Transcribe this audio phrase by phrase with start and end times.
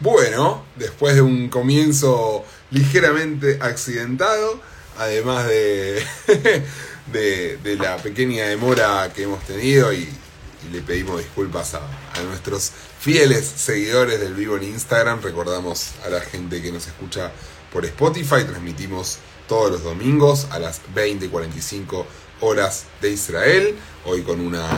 [0.00, 4.60] Bueno, después de un comienzo ligeramente accidentado,
[4.96, 6.00] además de,
[7.12, 10.08] de, la pequeña demora que hemos tenido y,
[10.72, 16.20] le pedimos disculpas a, a, nuestros fieles seguidores del vivo en Instagram, recordamos a la
[16.20, 17.32] gente que nos escucha
[17.72, 19.18] por Spotify, transmitimos
[19.48, 22.04] todos los domingos a las 20.45
[22.40, 23.74] horas de Israel,
[24.04, 24.68] hoy con, una,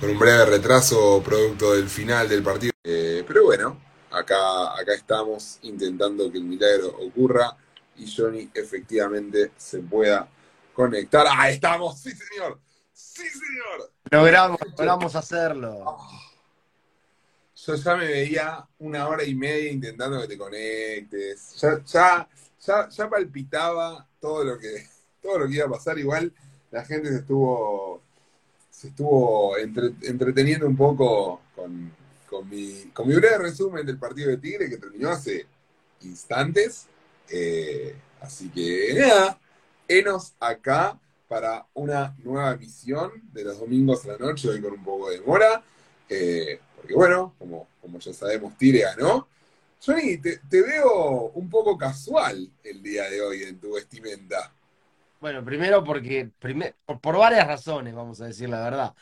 [0.00, 5.58] con un breve retraso producto del final del partido, eh, pero bueno, acá, acá estamos
[5.62, 7.56] intentando que el milagro ocurra
[7.96, 10.28] y Johnny efectivamente se pueda
[10.74, 11.26] conectar.
[11.28, 12.00] ¡Ah, estamos!
[12.00, 12.60] ¡Sí, señor!
[12.92, 13.90] ¡Sí, señor!
[14.10, 15.84] Logramos, logramos hacerlo.
[15.86, 16.18] Ah.
[17.54, 21.54] Yo ya me veía una hora y media intentando que te conectes.
[21.60, 24.88] Ya, ya, ya, palpitaba todo lo que
[25.20, 25.96] todo lo que iba a pasar.
[25.98, 26.32] Igual
[26.72, 28.02] la gente se estuvo
[28.68, 31.92] se estuvo entreteniendo un poco con,
[32.32, 35.44] con mi, breve resumen del partido de Tigre que terminó hace
[36.00, 36.86] instantes.
[37.28, 39.38] Eh, así que nada,
[39.86, 40.98] enos acá
[41.28, 45.20] para una nueva emisión de los domingos a la noche, hoy con un poco de
[45.20, 45.62] demora.
[46.08, 49.28] Eh, porque bueno, como, ya sabemos, Tigre ganó.
[49.84, 54.52] Johnny, te, te, veo un poco casual el día de hoy en tu vestimenta.
[55.20, 56.30] Bueno, primero porque,
[57.00, 58.94] por varias razones, vamos a decir la verdad.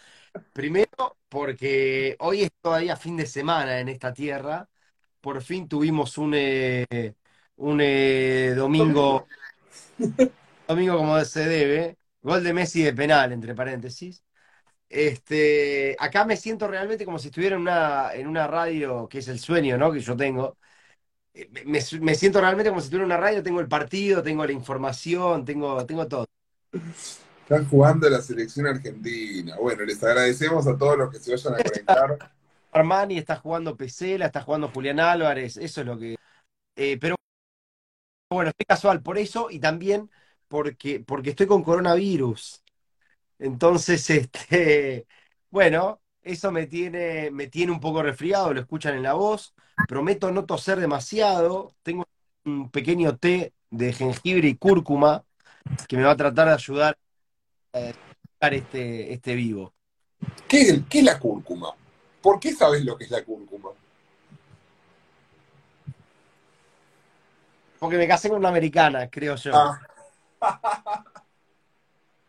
[0.52, 4.68] Primero, porque hoy es todavía fin de semana en esta tierra.
[5.20, 7.14] Por fin tuvimos un, eh,
[7.56, 9.30] un eh, domingo,
[10.66, 11.98] domingo como se debe.
[12.22, 14.22] Gol de Messi de penal, entre paréntesis.
[14.88, 19.28] Este, acá me siento realmente como si estuviera en una, en una radio, que es
[19.28, 19.92] el sueño, ¿no?
[19.92, 20.58] Que yo tengo.
[21.34, 24.46] Eh, me, me siento realmente como si estuviera en una radio, tengo el partido, tengo
[24.46, 26.26] la información, tengo, tengo todo.
[27.50, 29.56] Están jugando la selección argentina.
[29.60, 32.30] Bueno, les agradecemos a todos los que se vayan a conectar.
[32.70, 36.14] Armani está jugando Pesela, está jugando Julián Álvarez, eso es lo que.
[36.76, 37.16] Eh, pero
[38.30, 40.08] bueno, estoy casual por eso y también
[40.46, 42.62] porque, porque estoy con coronavirus.
[43.40, 45.08] Entonces, este,
[45.50, 49.56] bueno, eso me tiene, me tiene un poco resfriado, lo escuchan en la voz.
[49.88, 51.74] Prometo no toser demasiado.
[51.82, 52.06] Tengo
[52.44, 55.24] un pequeño té de jengibre y cúrcuma
[55.88, 56.96] que me va a tratar de ayudar
[57.72, 59.74] este, este vivo.
[60.48, 61.72] ¿Qué es, ¿Qué es la cúrcuma?
[62.20, 63.70] ¿Por qué sabes lo que es la cúrcuma?
[67.78, 69.52] Porque me casé con una americana, creo yo.
[69.54, 69.80] Ah.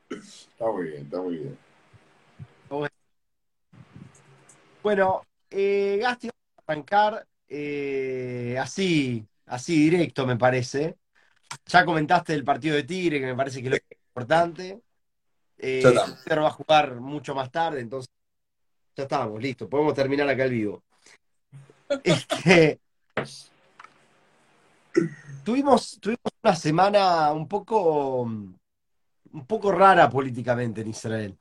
[0.10, 1.58] está muy bien, está muy bien.
[4.82, 10.98] Bueno, eh, Gasti, vamos a arrancar eh, así, así directo, me parece.
[11.68, 13.78] Ya comentaste el partido de Tigre, que me parece que es lo
[14.08, 14.82] importante.
[15.64, 18.12] Eh, va a jugar mucho más tarde, entonces
[18.96, 20.84] ya estamos, listo, podemos terminar acá el vivo.
[22.04, 22.80] Este,
[25.44, 31.38] tuvimos, tuvimos una semana un poco, un poco rara políticamente en Israel.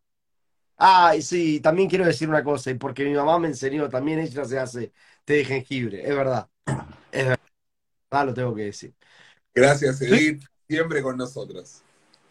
[0.77, 4.45] Ah, sí, también quiero decir una cosa, y porque mi mamá me enseñó, también ella
[4.45, 4.93] se hace
[5.25, 6.49] té de jengibre, es verdad.
[7.13, 8.95] Es verdad, lo tengo que decir.
[9.55, 11.83] Gracias, Edith, siempre con nosotros.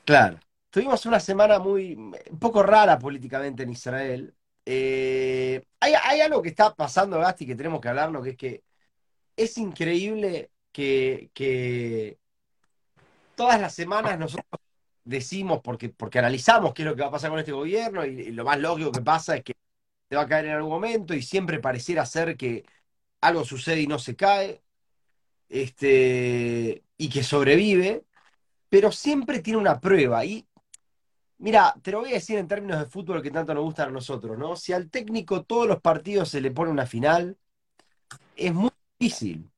[0.04, 0.40] Claro.
[0.70, 4.36] Tuvimos una semana muy, un poco rara políticamente en Israel.
[4.66, 8.64] Eh, hay, algo que está pasando, Gasti, que tenemos que hablarlo, que es que
[9.36, 12.18] es increíble que,
[13.36, 14.62] todas las semanas nosotros
[15.04, 18.32] decimos, porque, porque analizamos qué es lo que va a pasar con este gobierno, y,
[18.32, 19.56] lo más lógico que pasa es que
[20.10, 22.66] se va a caer en algún momento, y siempre pareciera ser que
[23.22, 24.62] algo sucede y no se cae,
[25.50, 28.06] este, y que sobrevive,
[28.70, 30.24] pero siempre tiene una prueba.
[30.26, 30.48] Y
[31.40, 33.90] mira, te lo voy a decir en términos de fútbol que tanto nos gusta a
[33.90, 34.56] nosotros, ¿no?
[34.56, 37.38] Si al técnico todos los partidos se le pone una final,
[38.36, 39.50] es muy difícil.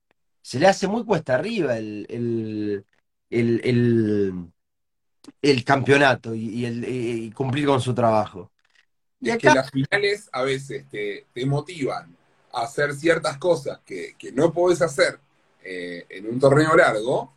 [0.41, 2.85] Se le hace muy cuesta arriba el, el,
[3.63, 4.51] el
[5.41, 8.51] el campeonato y, cumplir con su trabajo.
[9.19, 12.15] Y es que las finales a veces te, motivan
[12.53, 15.19] a hacer ciertas cosas que, no podés hacer
[15.63, 17.33] eh, en un torneo largo,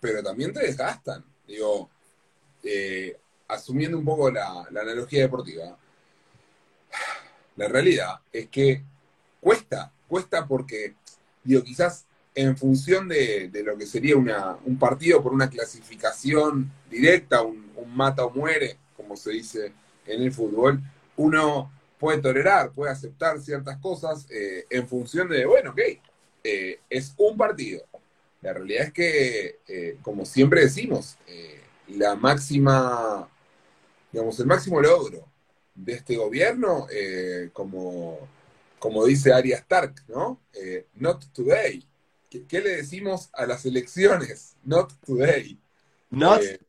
[0.00, 1.24] pero también te desgastan.
[1.46, 1.88] Digo,
[2.64, 3.16] eh,
[3.52, 5.76] asumiendo un poco la, analogía deportiva,
[7.56, 8.82] la realidad es que
[9.40, 10.94] cuesta, cuesta porque,
[11.44, 17.70] digo, quizás en función de, lo que sería un partido por una clasificación directa, un,
[17.94, 19.72] mata o muere, como se dice
[20.06, 20.80] en el fútbol,
[21.16, 25.80] uno puede tolerar, puede aceptar ciertas cosas eh, en función de, bueno, ok,
[26.44, 27.82] eh, es un partido.
[28.42, 31.18] La realidad es que, eh, como siempre decimos,
[31.88, 33.28] la máxima,
[34.12, 35.26] digamos, el máximo logro
[35.74, 36.86] de este gobierno,
[37.52, 38.18] como,
[38.78, 40.40] como dice Arya Stark, ¿no?
[40.94, 41.84] not today,
[42.28, 44.56] ¿qué, qué le decimos a las elecciones?
[44.64, 45.58] Not today.
[46.10, 46.60] Not Eh,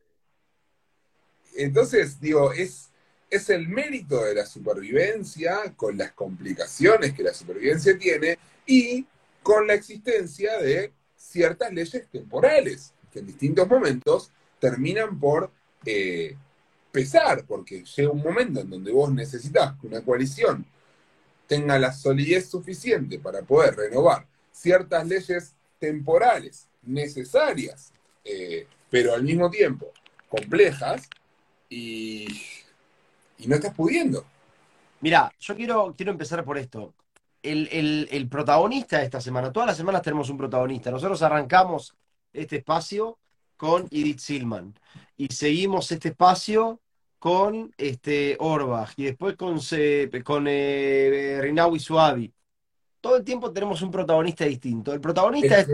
[1.54, 2.90] entonces, digo, es,
[3.30, 9.06] es el mérito de la supervivencia con las complicaciones que la supervivencia tiene y
[9.42, 15.50] con la existencia de ciertas leyes temporales que en distintos momentos terminan por
[15.84, 16.36] eh,
[16.92, 20.64] pesar, porque llega un momento en donde vos necesitas que una coalición
[21.46, 27.92] tenga la solidez suficiente para poder renovar ciertas leyes temporales necesarias,
[28.24, 29.90] eh, pero al mismo tiempo
[30.28, 31.08] complejas,
[31.68, 32.26] y,
[33.38, 34.24] y no estás pudiendo.
[35.00, 36.94] Mira, yo quiero, quiero empezar por esto.
[37.42, 40.90] El, el- el protagonista de esta semana, todas las semanas tenemos un protagonista.
[40.90, 41.94] Nosotros arrancamos
[42.32, 43.18] este espacio
[43.62, 44.74] con Edith Silman
[45.16, 46.80] y seguimos este espacio
[47.20, 49.60] con este Orbach y después con,
[50.24, 52.34] con eh, Rinawi Suavi.
[53.00, 54.92] Todo el tiempo tenemos un protagonista distinto.
[54.92, 55.68] El protagonista es,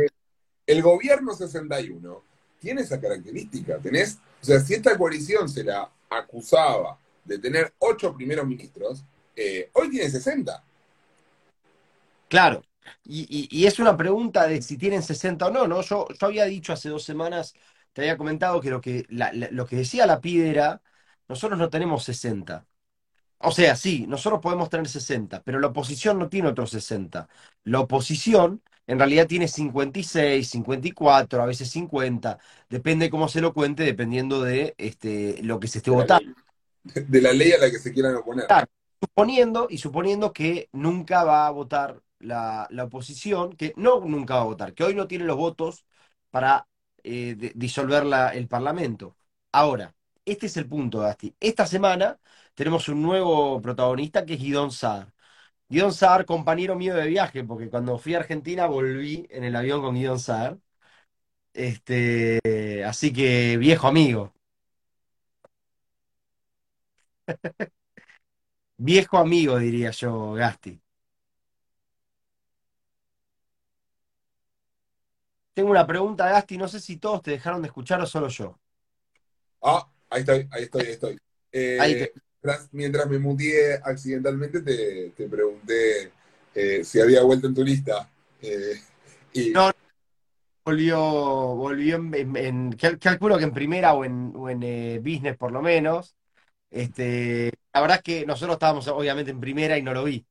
[0.67, 2.23] el gobierno 61
[2.61, 3.79] tiene esa característica.
[3.79, 9.03] Tenés, o sea, si esta coalición se la acusaba de tener ocho primeros ministros,
[9.35, 10.63] eh, hoy tiene 60.
[12.29, 12.63] claro,
[13.05, 15.81] y, y- y es una pregunta de si tienen 60 o no, ¿no?
[15.83, 17.55] Yo, yo había dicho hace dos semanas,
[17.93, 20.83] te había comentado que lo que, la- la- lo que decía la PIDE era,
[21.29, 22.67] nosotros no tenemos 60.
[23.41, 27.29] O sea, sí, nosotros podemos tener 60, pero la oposición no tiene otros 60.
[27.65, 32.39] La oposición en realidad tiene 56, 54, a veces 50,
[32.69, 36.35] depende cómo se lo cuente, dependiendo de este, lo que se esté De votando.
[36.85, 38.47] de la ley a la que se quieran oponer.
[38.47, 38.67] Claro,
[39.01, 44.41] suponiendo y suponiendo que nunca va a votar la, la oposición, que no nunca va
[44.43, 45.85] a votar, que hoy no tiene los votos
[46.31, 46.68] para
[47.09, 49.17] eh, disolver el Parlamento.
[49.53, 49.95] Ahora,
[50.25, 51.35] este es el punto, Gasti.
[51.41, 52.19] Esta semana
[52.55, 55.13] tenemos un nuevo protagonista que es Guidón Saar.
[55.69, 59.83] Guidón Saar, compañero mío de viaje, porque cuando fui a Argentina volví en el avión
[59.83, 60.59] con Guidón Saar.
[61.55, 64.33] Este, así que viejo amigo,
[68.79, 70.81] viejo amigo diría yo, Gasti.
[75.59, 78.59] Tengo una pregunta, Gasti, no sé si todos te dejaron de escuchar o solo yo.
[79.63, 81.19] Ah, ahí estoy, ahí estoy, ahí estoy.
[81.77, 82.15] Ahí Eh, te...
[82.43, 86.13] mientras, mientras me muteé accidentalmente, te, te pregunté
[86.55, 88.09] eh, si había vuelto en tu lista.
[88.41, 88.75] Eh,
[89.33, 89.71] y No,
[90.65, 90.99] volvió,
[91.57, 94.61] volvió en, en- en- cal- calculo que en primera o en, o en
[95.03, 96.17] business por lo menos.
[96.71, 100.27] Este, la verdad es que nosotros estábamos obviamente en primera y no lo vi,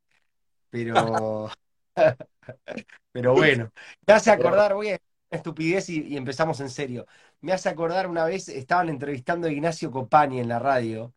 [0.70, 1.50] pero,
[3.12, 3.72] pero bueno.
[4.08, 4.98] Me hace acordar, voy a
[5.30, 7.06] estupidez y, empezamos en serio.
[7.42, 11.14] Me hace acordar una vez, estaban entrevistando a Ignacio Copani en la radio,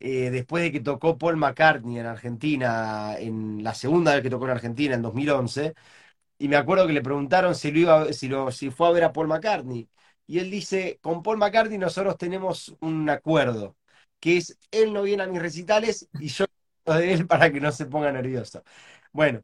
[0.00, 4.46] eh, después de que tocó Paul McCartney en Argentina, en la segunda vez que tocó
[4.46, 5.74] en Argentina, en 2011.
[6.38, 9.04] Y me acuerdo que le preguntaron si lo iba, si lo, si fue a ver
[9.04, 9.88] a Paul McCartney.
[10.26, 13.76] Y él dice, con Paul McCartney nosotros tenemos un acuerdo,
[14.20, 16.46] que es él no viene a mis recitales y yo
[16.86, 18.62] de él para que no se ponga nervioso.
[19.12, 19.42] Bueno,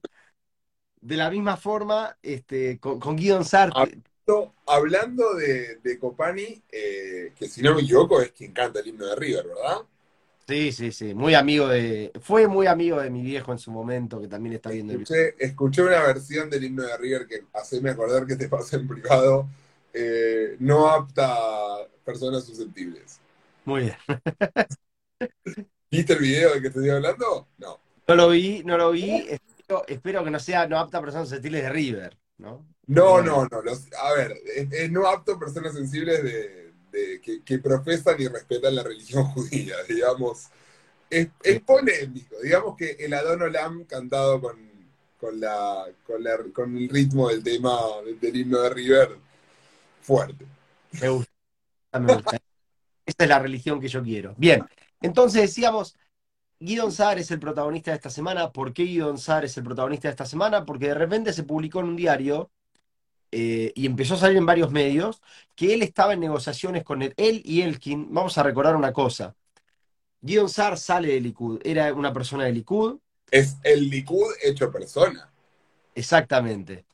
[1.03, 7.33] de la misma forma, este, con, con Guido Sartre, hablando, hablando de, de Copani, eh,
[7.37, 9.83] que si no me equivoco es quien canta el himno de River, ¿verdad?
[10.49, 14.21] sí, sí, sí, muy amigo de, fue muy amigo de mi viejo en su momento,
[14.21, 15.17] que también está viendo el video.
[15.17, 18.87] Escuché, escuché una versión del himno de River que haceme acordar que te pasé en
[18.87, 19.49] privado,
[19.93, 23.19] eh, no apta a personas susceptibles.
[23.65, 23.97] Muy bien.
[25.91, 27.49] ¿Viste el video de que te estoy hablando?
[27.59, 27.81] No.
[28.09, 29.27] No lo vi, no lo vi,
[29.81, 32.67] espero, espero que no sea no apta a personas susceptibles de River, ¿no?
[32.87, 33.63] No, Eh, no, no.
[33.63, 38.21] los- a ver, es, es no apto a personas sensibles de, de- que, que profesan
[38.21, 40.49] y respetan la religión judía, digamos.
[41.11, 42.37] Es, es polémico.
[42.43, 44.59] Digamos que el Adon Olam cantado con,
[45.21, 47.79] con, la, con, la- con el ritmo del tema
[48.21, 49.19] del, himno de River,
[50.03, 50.47] fuerte.
[51.01, 51.33] Me gusta,
[52.01, 52.39] me gusta.
[53.07, 54.35] Esta es la religión que yo quiero.
[54.39, 54.67] Bien,
[55.01, 55.97] entonces decíamos,
[56.65, 58.53] Guido Saar es el protagonista de esta semana.
[58.53, 60.65] ¿Por qué Guido Saar es el protagonista de esta semana?
[60.65, 62.51] Porque de repente se publicó en un diario
[63.33, 65.23] eh, y empezó a salir en varios medios
[65.57, 68.13] que él estaba en negociaciones con él, él y Elkin.
[68.15, 69.37] Vamos a recordar una cosa.
[70.23, 73.01] Guido Saar sale de Likud, era una persona de Likud,
[73.33, 75.29] Es el Likud hecho persona.
[75.95, 76.87] exactamente.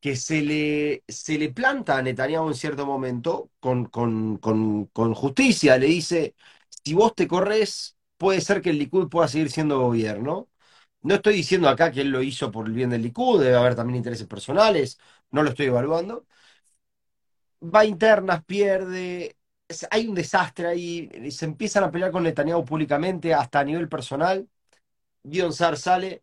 [0.00, 5.14] que se le, se le planta a Netanyahu en cierto momento con, con, con, con
[5.14, 5.78] justicia.
[5.78, 6.36] Le dice,
[6.84, 10.50] si vos te corres, puede ser que el Likud pueda seguir siendo gobierno.
[11.02, 13.74] No estoy diciendo acá que él lo hizo por el bien del Likud, debe haber
[13.76, 14.98] también intereses personales,
[15.30, 16.26] no lo estoy evaluando.
[17.62, 19.36] Va internas, pierde,
[19.90, 24.48] hay un desastre ahí, se empiezan a pelear con Netanyahu públicamente, hasta a nivel personal.
[25.52, 26.22] Sar sale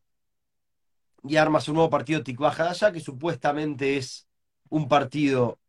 [1.24, 4.28] y arma su nuevo partido Tikva Hadasha, que supuestamente es
[4.70, 5.60] un partido,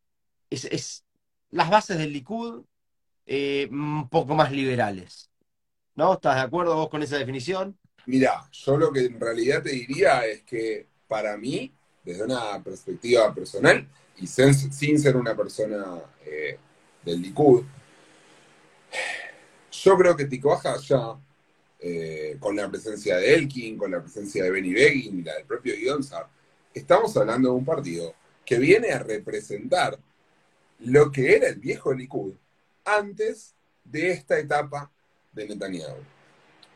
[0.51, 1.05] es, es
[1.51, 2.65] las bases del Likud
[3.27, 5.31] eh, un poco más liberales.
[5.99, 6.13] ¿No?
[6.13, 7.77] ¿Estás de acuerdo vos con esa definición?
[8.07, 11.73] Mira, yo lo que en realidad te diría es que para mí,
[12.05, 13.85] desde una perspectiva personal,
[14.17, 16.57] y sin, ser una persona eh,
[17.05, 17.65] del Likud,
[19.73, 21.19] yo creo que Ticoaja ya,
[21.81, 25.47] eh, con la presencia de Elkin, con la presencia de Benny Begin y la del
[25.47, 26.29] propio Guionza,
[26.73, 28.15] estamos hablando de un partido
[28.45, 29.99] que viene a representar
[30.79, 32.35] lo que era el viejo Likud
[32.85, 34.93] antes de esta etapa
[35.33, 35.99] de Netanyahu.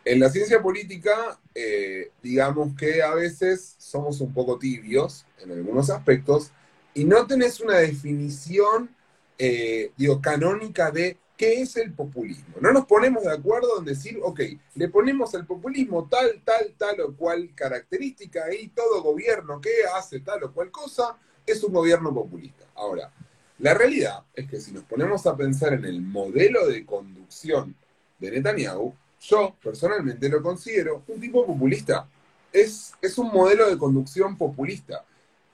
[0.05, 5.91] En la ciencia política, eh, digamos que a veces somos un poco tibios en algunos
[5.91, 6.51] aspectos
[6.93, 8.91] y no tenés una definición,
[9.39, 12.57] eh, digo, canónica de qué es el populismo.
[12.61, 14.41] No nos ponemos de acuerdo en decir, ok,
[14.75, 20.21] le ponemos al populismo tal, tal, tal o cual característica y todo gobierno que hace
[20.21, 21.17] tal o cual cosa
[21.47, 22.67] es un gobierno populista.
[22.75, 23.13] Ahora,
[23.59, 27.77] la realidad es que si nos ponemos a pensar en el modelo de conducción
[28.23, 32.09] de Netanyahu, yo personalmente lo considero un tipo populista.
[32.53, 35.05] Es, es un modelo de conducción populista.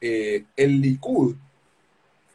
[0.01, 1.37] Eh, el Likud,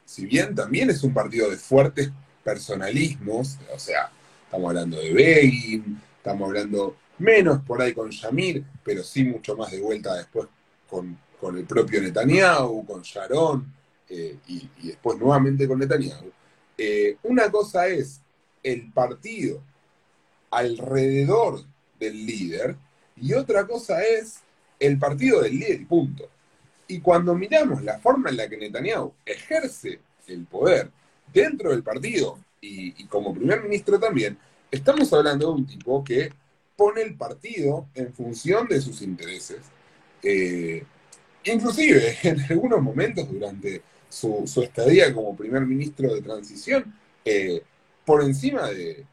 [0.05, 2.11] si bien también es un partido de fuertes
[2.43, 4.11] personalismos, o sea,
[4.45, 9.71] estamos hablando de Begin, estamos hablando menos por ahí con Yamir, pero sí mucho más
[9.71, 10.47] de vuelta después
[10.89, 13.73] con, con el propio Netanyahu, con Sharon,
[14.09, 16.31] eh, y, después nuevamente con Netanyahu.
[16.77, 18.21] Eh, una cosa es
[18.61, 19.61] el partido
[20.53, 21.63] alrededor
[21.99, 22.75] del líder
[23.15, 24.39] y otra cosa es
[24.79, 26.29] el partido del líder y punto.
[26.87, 30.89] Y cuando miramos la forma en la que Netanyahu ejerce el poder
[31.33, 34.37] dentro del partido y, como primer ministro también,
[34.71, 36.31] estamos hablando de un tipo que
[36.75, 39.59] pone el partido en función de sus intereses.
[40.21, 40.83] Eh,
[41.45, 46.93] inclusive en algunos momentos durante su, estadía como primer ministro de transición,
[47.25, 47.63] eh,
[48.05, 49.05] por encima de,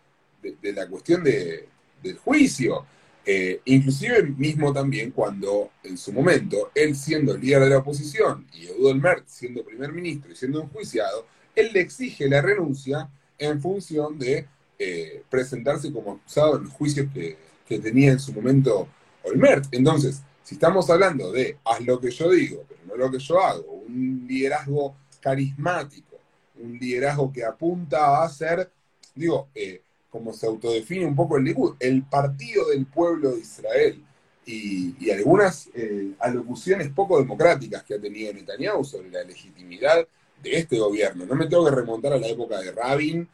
[0.62, 2.86] la cuestión del juicio.
[3.24, 8.46] Eh, inclusive mismo también cuando en su momento, él siendo el líder de la oposición
[8.54, 13.60] y Eudel Mert siendo primer ministro y siendo enjuiciado, él le exige la renuncia en
[13.60, 14.46] función de
[14.78, 17.36] eh, presentarse como acusado en los juicios que,
[17.68, 18.88] que tenía en su momento
[19.22, 19.66] Olmert.
[19.72, 23.40] Entonces, si estamos hablando de haz lo que yo digo, pero no lo que yo
[23.40, 26.16] hago, un liderazgo carismático,
[26.56, 28.70] un liderazgo que apunta a ser,
[29.14, 34.04] digo, eh, como se autodefine un poco el Likud, el partido del pueblo de Israel.
[34.46, 40.06] Y, algunas eh, alocuciones poco democráticas que ha tenido Netanyahu sobre la legitimidad
[40.42, 41.24] de este gobierno.
[41.26, 43.28] No me tengo que remontar a la época de Rabin,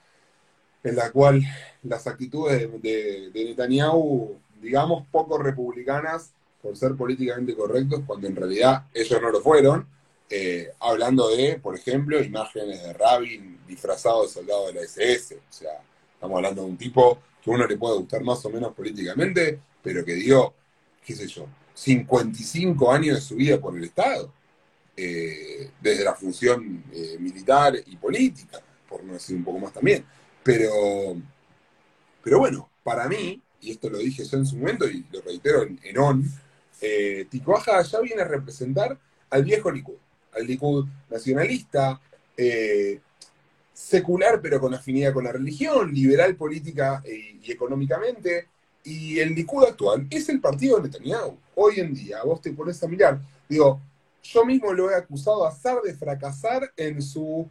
[0.83, 1.43] en la cual
[1.83, 8.85] las actitudes de, de Netanyahu, digamos, poco republicanas, por ser políticamente correctos, cuando en realidad
[8.93, 9.87] ellos no lo fueron,
[10.29, 15.37] eh, hablando de, por ejemplo, imágenes de Rabin disfrazado de soldado de la SS.
[15.37, 15.81] O sea,
[16.17, 20.05] estamos hablando de un tipo que uno le puede gustar más o menos políticamente, pero
[20.05, 20.55] que dio,
[21.05, 24.33] qué sé yo, 55 años de su vida por el Estado,
[24.97, 30.05] eh, desde la función eh, militar y política, por no decir un poco más también.
[30.43, 31.17] Pero,
[32.23, 35.63] pero bueno, para mí, y esto lo dije yo en su momento y lo reitero
[35.63, 36.25] en, ON,
[36.81, 38.99] eh, ya viene a representar
[39.31, 39.97] al viejo Likud
[40.37, 42.01] al Likud nacionalista,
[42.37, 43.01] eh,
[43.77, 48.49] secular pero con afinidad con la religión, liberal política e, y económicamente.
[48.85, 51.37] Y el Likud actual es el partido de Netanyahu.
[51.57, 53.81] Hoy en día, vos te pones a mirar, digo,
[54.23, 57.49] yo mismo lo he acusado a Azar de fracasar en su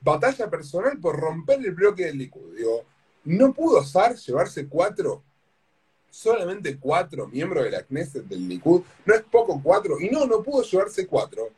[0.00, 2.56] batalla personal por romper el bloque del Likud.
[2.56, 2.84] Digo,
[3.24, 5.22] no pudo Azar llevarse cuatro
[6.10, 10.42] solamente cuatro miembros de la Knesset del Likud, no es poco cuatro, y no, no
[10.42, 11.48] pudo llevarse cuatro,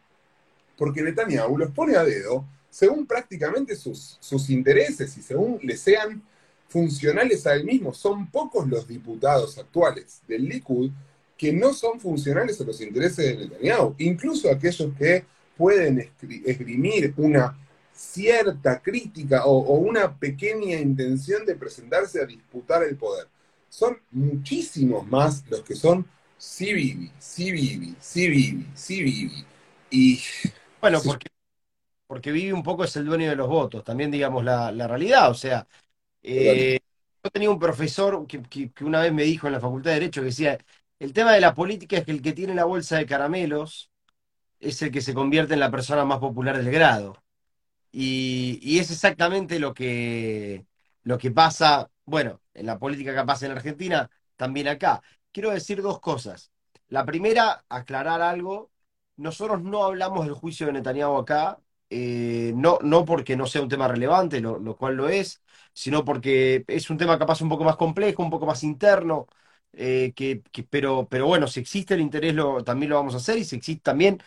[0.76, 2.44] porque Netanyahu los pone a dedo
[2.74, 6.20] según prácticamente sus, sus intereses y según le sean
[6.66, 7.94] funcionales a él mismo.
[7.94, 10.90] Son pocos los diputados actuales del Likud
[11.38, 15.24] que no son funcionales a los intereses de Netanyahu, incluso aquellos que
[15.56, 16.10] pueden
[16.44, 17.56] esgrimir una
[17.94, 23.28] cierta crítica o, una pequeña intención de presentarse a disputar el poder.
[23.68, 26.04] Son muchísimos más los que son
[26.36, 29.44] sí vivi, sí vivi, sí vivi, sí vivi.
[29.90, 30.20] Y
[30.80, 31.28] bueno, porque,
[32.14, 35.34] porque Vivi un poco es el dueño de los votos, también digamos la, realidad, o
[35.34, 35.66] sea,
[36.22, 36.78] eh,
[37.24, 40.26] yo tenía un profesor que, una vez me dijo en la Facultad de Derecho que
[40.26, 40.56] decía,
[41.00, 43.90] el tema de la política es que el que tiene la bolsa de caramelos
[44.60, 47.20] es el que se convierte en la persona más popular del grado.
[47.92, 50.66] Y, es exactamente lo que,
[51.02, 55.02] lo que pasa, bueno, en la política que pasa en Argentina, también acá.
[55.32, 56.52] Quiero decir dos cosas.
[56.88, 58.70] La primera, aclarar algo
[59.16, 61.60] nosotros no hablamos del juicio de Netanyahu acá,
[61.94, 66.04] eh, no, no porque no sea un tema relevante, lo, lo cual lo es, sino
[66.04, 69.26] porque es un tema capaz un poco más complejo, un poco más interno,
[69.72, 73.18] eh, que, que- pero, pero bueno, si existe el interés lo, también lo vamos a
[73.18, 74.22] hacer y si existe también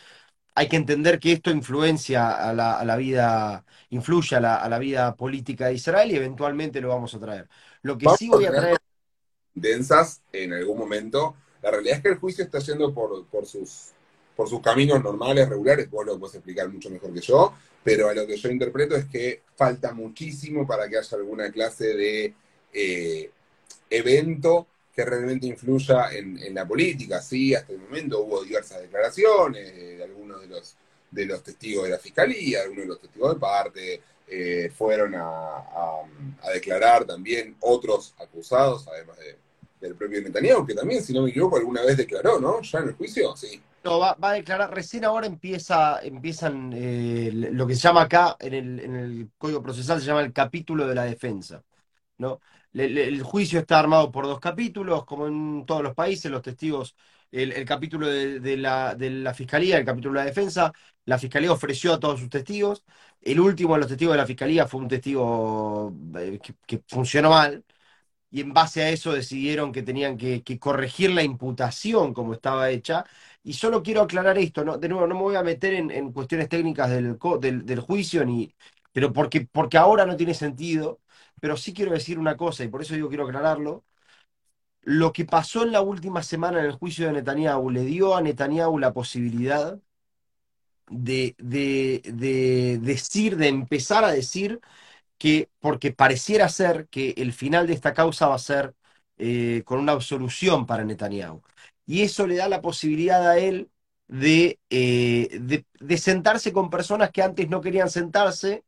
[0.55, 4.69] hay que entender que esto influencia a la, a la vida, influye a la, a
[4.69, 7.47] la vida política de Israel y eventualmente lo vamos a traer.
[7.83, 8.77] Lo que Vamos sí voy a traer,
[9.55, 11.35] densas en algún momento.
[11.61, 13.93] La realidad es que el juicio está yendo por, por sus,
[14.37, 17.53] por sus caminos normales, regulares, vos lo puedes explicar mucho mejor que yo,
[17.83, 21.95] pero a lo que yo interpreto es que falta muchísimo para que haya alguna clase
[21.95, 22.33] de
[22.71, 23.31] eh,
[23.89, 27.19] evento que realmente influya en, en, la política.
[27.19, 30.75] Sí, hasta el momento hubo diversas declaraciones de algunos de los,
[31.09, 35.23] de los testigos de la fiscalía, algunos de los testigos de parte, eh, fueron a,
[36.43, 39.35] a, declarar también otros acusados, además de,
[39.79, 42.61] del propio Netanyahu, que también, si no me equivoco, alguna vez declaró, ¿no?
[42.61, 43.61] Ya en el juicio, sí.
[43.83, 48.35] No, va, va a declarar, recién ahora empieza, empiezan eh, lo que se llama acá,
[48.39, 51.63] en el, en el Código Procesal, se llama el capítulo de la defensa.
[52.17, 52.41] ¿no?
[52.73, 56.95] El juicio está armado por dos capítulos, como en todos los países, los testigos,
[57.31, 60.71] el, capítulo de, la, de, la, fiscalía, el capítulo de la defensa,
[61.05, 62.83] la fiscalía ofreció a todos sus testigos,
[63.21, 67.63] el último de los testigos de la fiscalía fue un testigo eh, que, funcionó mal,
[68.29, 73.05] y en base a eso decidieron que tenían que, corregir la imputación como estaba hecha.
[73.43, 74.77] Y solo quiero aclarar esto, ¿no?
[74.77, 77.17] de nuevo, no me voy a meter en, cuestiones técnicas del,
[77.65, 78.53] del, juicio, ni,
[78.91, 80.99] pero porque, porque ahora no tiene sentido
[81.39, 83.85] pero sí quiero decir una cosa, y por eso digo quiero aclararlo.
[84.81, 88.21] Lo que pasó en la última semana en el juicio de Netanyahu le dio a
[88.21, 89.79] Netanyahu la posibilidad
[90.89, 94.61] de, de decir, de empezar a decir
[95.17, 98.75] que, porque pareciera ser que el final de esta causa va a ser
[99.17, 101.41] eh, con una absolución para Netanyahu.
[101.85, 103.69] Y eso le da la posibilidad a él
[104.07, 108.63] de, eh, de, de sentarse con personas que antes no querían sentarse,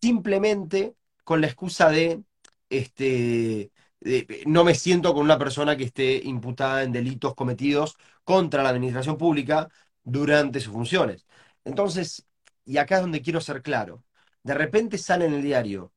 [0.00, 2.22] simplemente con la excusa de,
[2.70, 8.62] este, de, no me siento con una persona que esté imputada en delitos cometidos contra
[8.62, 9.68] la administración pública
[10.04, 11.26] durante sus funciones.
[11.64, 12.26] Entonces,
[12.64, 14.02] y acá es donde quiero ser claro,
[14.48, 15.92] de repente sale en el diario,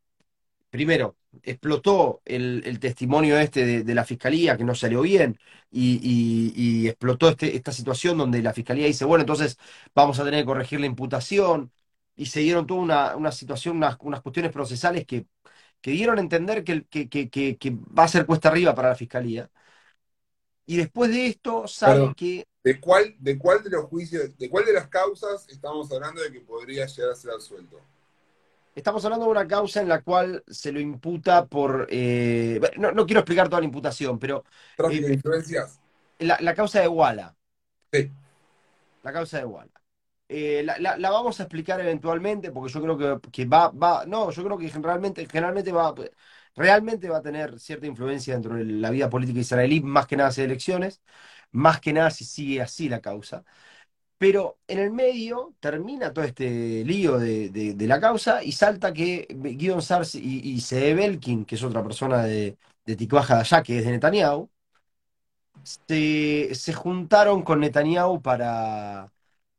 [0.70, 5.40] primero, explotó el, el testimonio este de, de, la fiscalía que no salió bien
[5.72, 9.58] y, y, y explotó este, esta situación donde la fiscalía dice, bueno, entonces
[9.96, 11.72] vamos a tener que corregir la imputación
[12.16, 15.28] y se dieron toda una, una situación, unas, unas, cuestiones procesales que,
[15.82, 18.96] que dieron a entender que, que, que, que, va a ser cuesta arriba para la
[18.96, 19.50] fiscalía.
[20.66, 22.46] Y después de esto sale Perdón, que...
[22.64, 26.32] ¿de cuál, ¿De cuál de los juicios, de cuál de las causas estamos hablando de
[26.32, 27.80] que podría llegar a ser absuelto?
[28.74, 31.88] Estamos hablando de una causa en la cual se lo imputa por...
[31.90, 34.46] Eh, no, no, quiero explicar toda la imputación, pero...
[34.78, 35.80] ¿Tráfico eh, influencias?
[36.20, 37.36] La, la, causa de Walla.
[37.92, 38.10] Sí.
[39.04, 39.82] La causa de Walla.
[40.30, 44.06] Eh, la, la, la, vamos a explicar eventualmente, porque yo creo que, que, va, va,
[44.06, 45.94] no, yo creo que generalmente, generalmente va,
[46.56, 50.32] realmente va a tener cierta influencia dentro de la vida política israelí, más que nada
[50.32, 51.02] si elecciones,
[51.52, 53.44] más que nada si sigue así la causa.
[54.22, 59.26] Pero en el medio termina todo este lío de, de, la causa y salta que
[59.58, 62.56] Gideon Sars y, y Sede Belkin, que es otra persona de,
[62.86, 64.48] de allá, que es de Netanyahu,
[65.64, 69.12] se, se juntaron con Netanyahu para,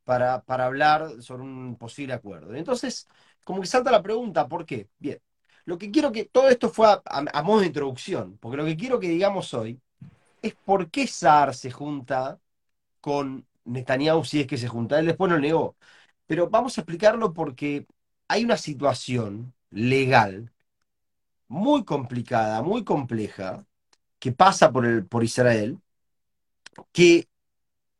[0.05, 2.55] para, para hablar sobre un posible acuerdo.
[2.55, 3.09] Entonces,
[3.43, 4.87] como que salta la pregunta, ¿por qué?
[4.97, 5.19] Bien,
[5.65, 8.97] lo que quiero que, todo esto fue a, modo de introducción, porque lo que quiero
[8.97, 9.81] que digamos hoy
[10.41, 12.39] es por qué Saar se junta
[13.01, 14.99] con Netanyahu si es que se junta.
[14.99, 15.77] Él después no negó.
[16.27, 17.87] Pero vamos a explicarlo porque
[18.27, 20.53] hay una situación legal
[21.47, 23.65] muy complicada, muy compleja,
[24.19, 25.79] que pasa por, el, por Israel,
[26.91, 27.27] que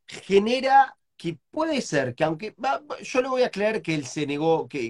[0.07, 2.55] genera que puede ser que aunque
[3.03, 4.89] yo le voy a creer que él se negó, que,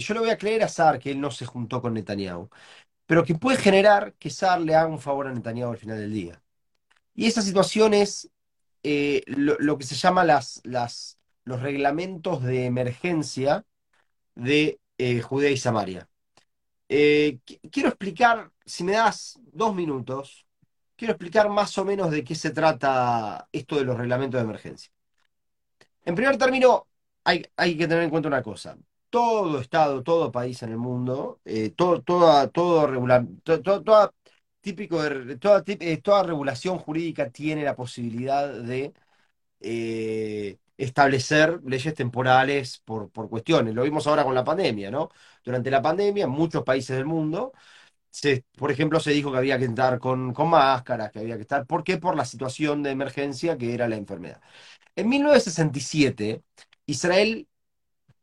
[0.00, 2.50] yo le voy a creer a Sar que él no se juntó con Netanyahu,
[3.06, 6.12] pero que puede generar que Sar le haga un favor a Netanyahu al final del
[6.12, 6.42] día.
[7.14, 8.30] Y esa situación es
[8.84, 13.64] eh, lo, que se llama las, los reglamentos de emergencia
[14.34, 16.08] de eh, Judea y Samaria.
[16.90, 17.38] Eh,
[17.72, 20.46] quiero explicar, si me das dos minutos,
[20.96, 24.92] quiero explicar más o menos de qué se trata esto de los reglamentos de emergencia.
[26.04, 26.86] En primer término,
[27.24, 28.76] hay, hay que tener en cuenta una cosa.
[29.08, 31.40] Todo Estado, todo país en el mundo,
[31.74, 34.12] todo, toda, todo regular, to, to, toda,
[34.64, 38.94] típico de, toda, eh, toda regulación jurídica tiene la posibilidad de
[39.60, 43.74] eh, establecer leyes temporales por, por cuestiones.
[43.74, 45.10] Lo vimos ahora con la pandemia, ¿no?
[45.44, 47.52] Durante la pandemia, en muchos países del mundo
[48.56, 51.66] por ejemplo, se dijo que había que entrar con, con máscaras, que había que estar.
[51.66, 51.98] ¿Por qué?
[51.98, 54.40] Por la situación de emergencia que era la enfermedad.
[54.96, 56.42] En 1967,
[56.86, 57.48] Israel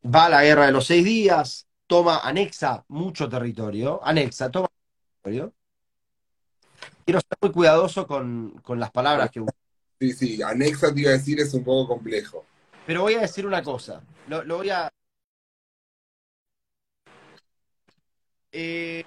[0.06, 4.70] va a la guerra de los seis días, toma, anexa mucho territorio, anexa, toma
[5.24, 5.54] territorio.
[7.12, 9.54] Quiero ser muy cuidadoso con, con las palabras que uso.
[10.00, 12.46] Sí, sí, anexa te iba a decir es un poco complejo.
[12.88, 14.02] Pero voy a decir una cosa.
[14.30, 14.90] Lo, lo voy a.
[18.54, 19.04] Eh,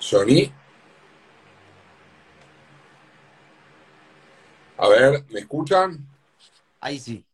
[0.00, 0.52] Johnny.
[4.78, 6.04] A ver, ¿me escuchan?
[6.80, 7.24] ahí sí.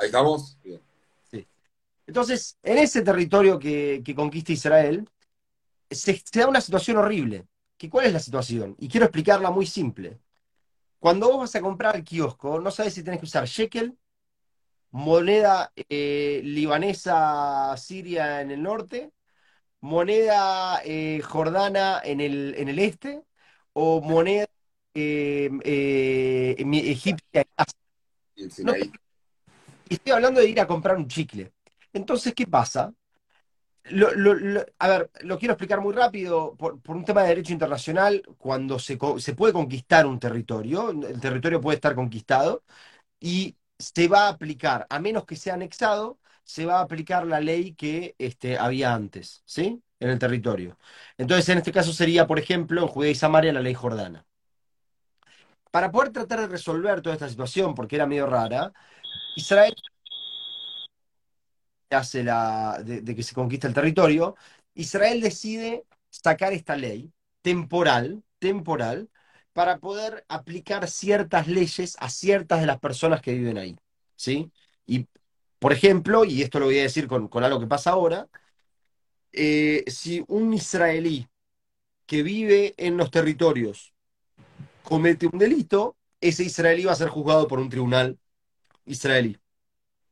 [0.00, 0.58] Ahí estamos.
[0.64, 0.80] Bien.
[2.06, 5.08] Entonces, en ese territorio que, que conquista Israel,
[5.88, 7.46] se, se da una situación horrible.
[7.76, 8.74] ¿Que ¿Cuál es la situación?
[8.78, 10.18] Y quiero explicarla muy simple.
[10.98, 13.96] Cuando vos vas a comprar al kiosco, no sabes si tenés que usar shekel,
[14.90, 19.12] moneda eh, libanesa siria en el norte,
[19.80, 23.22] moneda eh, jordana en el, en el este,
[23.72, 24.46] o moneda
[24.94, 27.24] eh, eh, egipcia.
[27.32, 27.78] en Asia.
[28.34, 28.74] Y el No,
[29.90, 29.96] Sinaí.
[29.96, 31.52] estoy hablando de ir a comprar un chicle.
[31.92, 32.92] Entonces, ¿qué pasa?
[34.78, 36.54] A ver, lo quiero explicar muy rápido.
[36.56, 41.76] Por, un tema de derecho internacional, cuando se puede conquistar un territorio, el territorio puede
[41.76, 42.62] estar conquistado
[43.20, 47.40] y se va a aplicar, a menos que sea anexado, se va a aplicar la
[47.40, 49.82] ley que este, había antes, ¿sí?
[50.00, 50.78] En el territorio.
[51.18, 54.26] Entonces, en este caso sería, por ejemplo, en Judea y Samaria la ley jordana.
[55.70, 58.72] Para poder tratar de resolver toda esta situación, porque era medio rara,
[59.36, 59.74] Israel
[61.90, 64.36] hace la, de, que se conquista el territorio,
[64.74, 67.12] Israel decide sacar esta ley
[67.42, 69.08] temporal, temporal,
[69.52, 73.76] para poder aplicar ciertas leyes a ciertas de las personas que viven ahí,
[74.14, 74.52] ¿sí?
[74.86, 75.06] Y,
[75.58, 78.28] por ejemplo, y esto lo voy a decir con, con algo que pasa ahora,
[79.32, 81.28] eh, si un israelí
[82.06, 83.92] que vive en los territorios
[84.84, 88.18] comete un delito, ese israelí va a ser juzgado por un tribunal
[88.90, 89.38] israelí,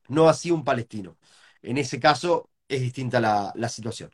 [0.09, 1.19] no así un palestino.
[1.63, 4.11] En ese caso es distinta la, la situación.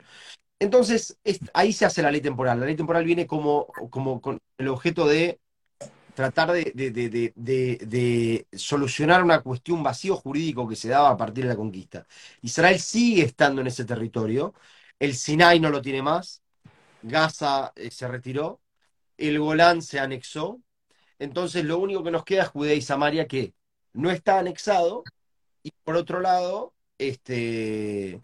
[0.58, 2.60] Entonces, es- ahí se hace la ley temporal.
[2.60, 5.40] La ley temporal viene como, como con el objeto de
[6.14, 6.90] tratar de- de-
[7.34, 12.06] de- de solucionar una cuestión vacío jurídico que se daba a partir de la conquista.
[12.42, 14.54] Israel sigue estando en ese territorio,
[14.98, 16.42] el Sinai no lo tiene más,
[17.02, 18.60] Gaza eh, se retiró,
[19.18, 20.60] el Golán se anexó,
[21.18, 23.54] entonces lo único que nos queda es Judea y Samaria que
[23.94, 25.04] no está anexado
[25.62, 28.22] y por otro lado, este,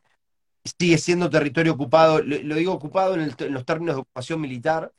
[0.78, 4.40] sigue siendo territorio ocupado, lo, lo digo ocupado en, el- en los términos de ocupación
[4.40, 4.92] militar,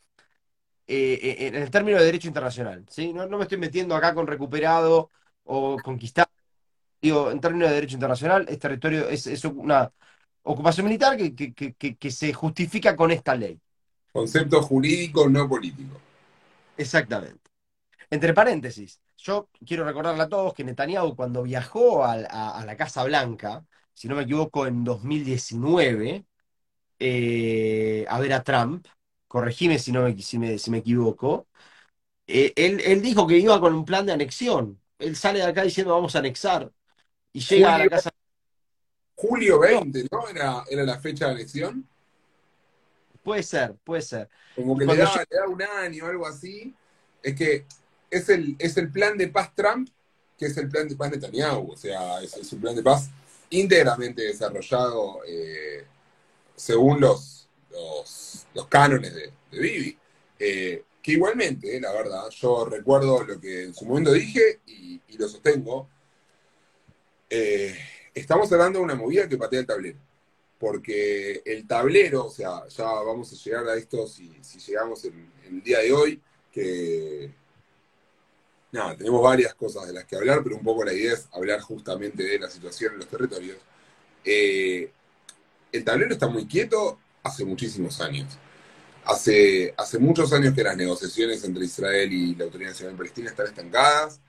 [0.87, 3.13] eh, eh, en el término de derecho internacional, ¿sí?
[3.13, 5.09] No, no me estoy metiendo acá con recuperado
[5.43, 6.29] o conquistado,
[7.01, 9.91] digo, en términos de derecho internacional, es territorio, es, es una
[10.43, 13.59] ocupación militar que, que- que- que- que se justifica con esta ley.
[14.11, 15.99] Concepto jurídico, no político.
[16.77, 17.49] Exactamente.
[18.09, 23.03] Entre paréntesis, yo quiero recordarle a todos que Netanyahu cuando viajó a, a la Casa
[23.03, 26.25] Blanca, si no me equivoco, en 2019,
[26.99, 28.87] eh, a ver a Trump,
[29.27, 31.47] corregime si, no me, si, me, si me equivoco,
[32.27, 34.79] eh, él, él dijo que iba con un plan de anexión.
[34.99, 36.71] Él sale de acá diciendo vamos a anexar
[37.33, 38.11] y llega a la Casa
[39.15, 40.27] julio 20, ¿no?
[40.27, 41.87] Era, era la fecha de elección.
[43.23, 44.29] Puede ser, puede ser.
[44.55, 46.75] Como que da, le da un año o algo así.
[47.21, 47.65] Es que
[48.11, 49.89] es el, es el plan de paz Trump,
[50.37, 51.71] que es el plan de paz Netanyahu.
[51.71, 53.09] O sea, es, un plan de paz
[53.49, 55.85] íntegramente desarrollado eh,
[56.55, 59.97] según los, los, cánones de, de Bibi.
[60.37, 65.27] Eh, que igualmente, la verdad, yo recuerdo lo que en su momento dije y, lo
[65.27, 65.87] sostengo.
[67.29, 67.77] eh,
[68.15, 69.99] estamos hablando de una movida que patea el tablero.
[70.59, 75.31] Porque el tablero, o sea, ya vamos a llegar a esto si, si llegamos en,
[75.45, 76.21] en el día de hoy,
[76.51, 77.31] que
[78.71, 81.59] nada, tenemos varias cosas de las que hablar, pero un poco la idea es hablar
[81.61, 83.57] justamente de la situación en los territorios.
[84.23, 84.91] Eh,
[85.71, 88.37] el tablero está muy quieto hace muchísimos años.
[89.03, 93.47] Hace, hace muchos años que las negociaciones entre Israel y la Autoridad Nacional Palestina están
[93.47, 94.19] estancadas.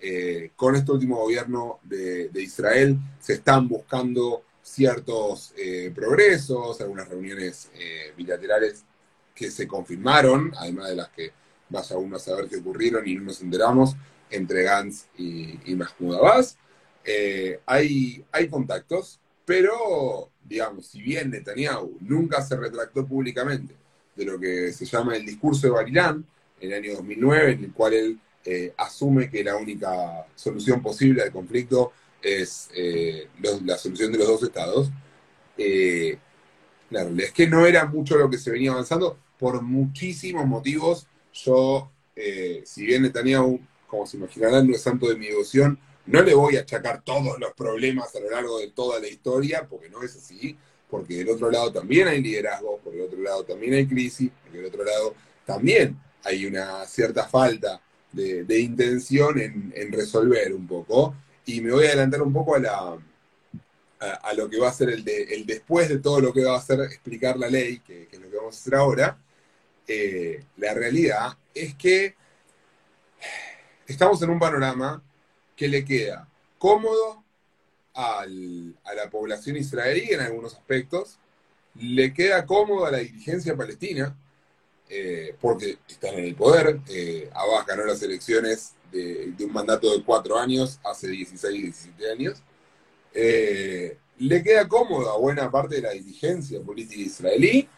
[0.00, 7.70] Eh, con este último gobierno de, Israel se están buscando ciertos eh, progresos, algunas reuniones
[8.16, 8.84] bilaterales
[9.34, 11.32] que se confirmaron, además de las que
[11.72, 13.96] vaya uno a saber qué ocurrieron y no nos enteramos,
[14.30, 16.56] entre Gantz y, y Mahmoud Abbas.
[17.04, 23.74] Eh, hay, hay contactos, pero, digamos, si bien Netanyahu nunca se retractó públicamente
[24.14, 26.24] de lo que se llama el discurso de Barilán,
[26.60, 31.22] en el año 2009, en el cual él eh, asume que la única solución posible
[31.22, 33.28] al conflicto es eh,
[33.64, 34.90] la solución de los dos estados.
[35.58, 36.18] Eh,
[37.18, 41.06] es que no era mucho lo que se venía avanzando por muchísimos motivos.
[41.32, 41.90] Yo,
[42.64, 46.56] si bien Netanyahu, como se imaginarán, no es santo de mi devoción, no le voy
[46.56, 50.16] a achacar todos los problemas a lo largo de toda la historia, porque no es
[50.16, 50.56] así,
[50.90, 54.58] porque del otro lado también hay liderazgo, por el otro lado también hay crisis, porque
[54.58, 55.14] del otro lado
[55.46, 57.80] también hay una cierta falta
[58.12, 61.14] de, intención en, resolver un poco.
[61.46, 62.98] Y me voy a adelantar un poco a, la,
[64.00, 66.58] a, lo que va a ser el, el, después de todo lo que va a
[66.58, 69.18] hacer explicar la ley, que, es lo que vamos a hacer ahora.
[69.94, 72.14] Eh, la realidad es que
[73.86, 75.02] estamos en un panorama
[75.54, 76.26] que le queda
[76.56, 77.22] cómodo
[77.92, 81.18] al, a la población israelí en algunos aspectos,
[81.74, 84.16] le queda cómodo a la dirigencia palestina,
[84.88, 86.80] eh, porque están en el poder.
[86.88, 92.42] Eh, Abbas ganó las elecciones de, un mandato de cuatro años, hace 16, 17 años.
[93.12, 97.68] Eh, le queda cómodo a buena parte de la dirigencia política israelí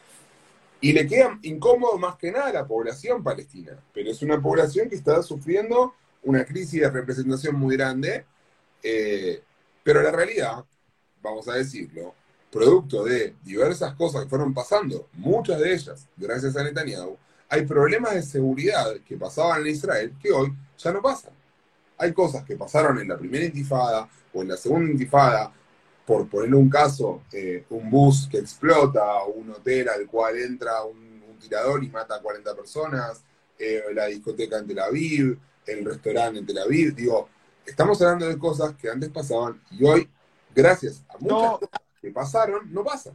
[0.84, 3.72] y le queda incómodo más que nada a la población palestina.
[3.94, 5.94] Pero es una población que está sufriendo
[6.24, 8.26] una crisis de representación muy grande,
[8.82, 9.42] eh,
[9.82, 10.62] pero la realidad,
[11.22, 12.14] vamos a decirlo,
[12.52, 17.16] producto de diversas cosas que fueron pasando, muchas de ellas gracias a Netanyahu,
[17.48, 21.32] hay problemas de seguridad que pasaban en Israel que hoy ya no pasan.
[21.96, 25.50] Hay cosas que pasaron en la primera intifada o en la segunda intifada,
[26.06, 31.04] por poner un caso, eh, un bus que explota, un hotel al cual entra un,
[31.40, 33.22] tirador y mata a 40 personas,
[33.58, 36.94] eh, la discoteca en Tel Aviv, el restaurante en Tel Aviv.
[36.94, 37.28] Digo,
[37.66, 40.08] estamos hablando de cosas que antes pasaban y hoy,
[40.54, 43.12] gracias a muchas cosas que pasaron, no pasan.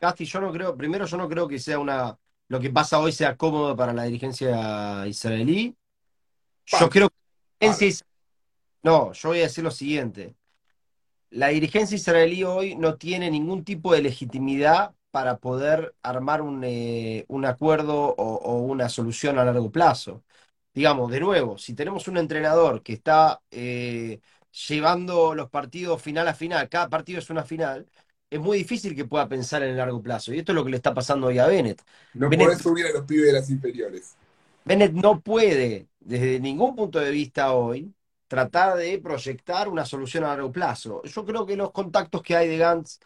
[0.00, 3.12] Casti, yo no creo, primero yo no creo que sea una, lo que pasa hoy
[3.12, 5.76] sea cómodo para la dirigencia israelí.
[6.64, 7.10] Yo creo
[7.58, 7.94] que
[8.82, 10.34] no, yo voy a decir lo siguiente.
[11.34, 17.26] La dirigencia israelí hoy no tiene ningún tipo de legitimidad para poder armar un, eh,
[17.44, 20.22] acuerdo o, una solución a largo plazo.
[20.72, 24.20] Digamos, de nuevo, si tenemos un entrenador que está eh,
[24.68, 27.88] llevando los partidos final a final, cada partido es una final,
[28.30, 30.32] es muy difícil que pueda pensar en el largo plazo.
[30.32, 31.82] Y esto es lo que le está pasando hoy a Bennett.
[32.12, 34.14] No puede subir a los pibes de las inferiores.
[34.64, 37.92] Bennett no puede, desde ningún punto de vista hoy,
[38.34, 41.02] tratar de proyectar una solución a largo plazo.
[41.04, 42.98] Yo creo que los contactos que hay de Gantz,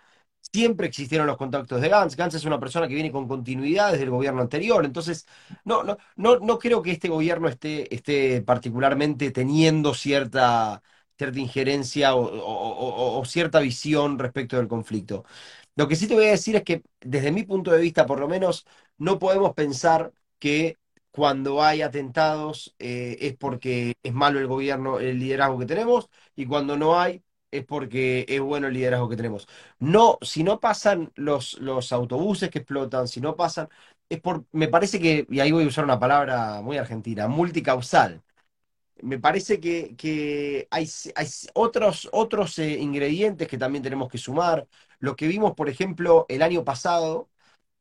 [0.52, 2.16] siempre existieron los contactos de Gantz.
[2.16, 4.84] Gantz es una persona que viene con continuidad desde el gobierno anterior.
[4.84, 5.26] Entonces,
[5.64, 10.82] no, no, no, no creo que este gobierno esté, esté particularmente teniendo cierta
[11.18, 15.24] cierta injerencia o, cierta visión respecto del conflicto.
[15.76, 18.20] Lo que sí te voy a decir es que desde mi punto de vista, por
[18.20, 18.66] lo menos,
[18.98, 20.76] no podemos pensar que
[21.10, 26.46] cuando hay atentados eh, es porque es malo el gobierno, el liderazgo que tenemos, y
[26.46, 29.48] cuando no hay es porque es bueno el liderazgo que tenemos.
[29.78, 33.68] No, si no pasan los, los autobuses que explotan, si no pasan,
[34.08, 38.22] es por, me parece que, y ahí voy a usar una palabra muy argentina, multicausal
[39.02, 40.88] me parece que, hay,
[41.54, 44.66] otros, otros eh, ingredientes que también tenemos que sumar.
[44.98, 47.28] Lo que vimos, por ejemplo, el año pasado,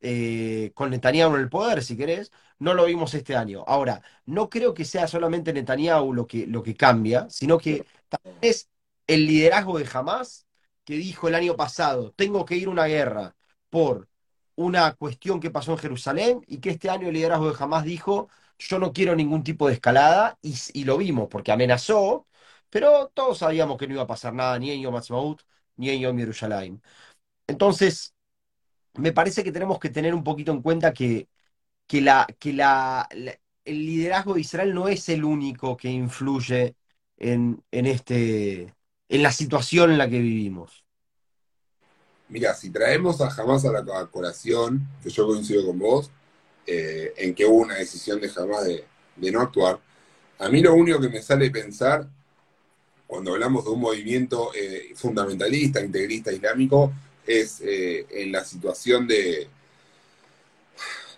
[0.00, 3.64] eh, con Netanyahu en el poder, si querés, no lo vimos este año.
[3.66, 8.38] Ahora, no creo que sea solamente Netanyahu lo que, lo que cambia, sino que también
[8.42, 8.68] es
[9.06, 10.46] el liderazgo de Hamas
[10.84, 13.36] que dijo el año pasado, tengo que ir a una guerra
[13.70, 14.08] por
[14.56, 18.28] una cuestión que pasó en Jerusalén y que este año el liderazgo de Hamas dijo,
[18.58, 22.26] yo no quiero ningún tipo de escalada, y, lo vimos, porque amenazó,
[22.70, 25.42] pero todos sabíamos que no iba a pasar nada ni en Yom Ha'atzmaut,
[25.76, 26.80] ni en Yom Yerushalayim.
[27.46, 28.14] Entonces,
[28.98, 31.28] me parece que tenemos que tener un poquito en cuenta que,
[31.86, 36.76] que, la, que la, el liderazgo de Israel no es el único que influye
[37.16, 38.74] en, en, este,
[39.08, 40.84] en la situación en la que vivimos.
[42.28, 46.10] Mira, si traemos a Hamas a la colación, que yo coincido con vos,
[46.66, 48.84] eh, en que hubo una decisión de jamás de,
[49.32, 49.80] no actuar.
[50.38, 52.06] A mí lo único que me sale pensar
[53.06, 56.92] cuando hablamos de un movimiento eh, fundamentalista, integrista, islámico,
[57.28, 59.48] es eh, en la situación de,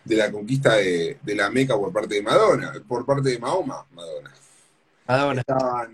[0.05, 4.35] de la conquista de, la Meca por parte de Madonna, por parte de Mahoma, Madonna.
[5.07, 5.41] Madonna.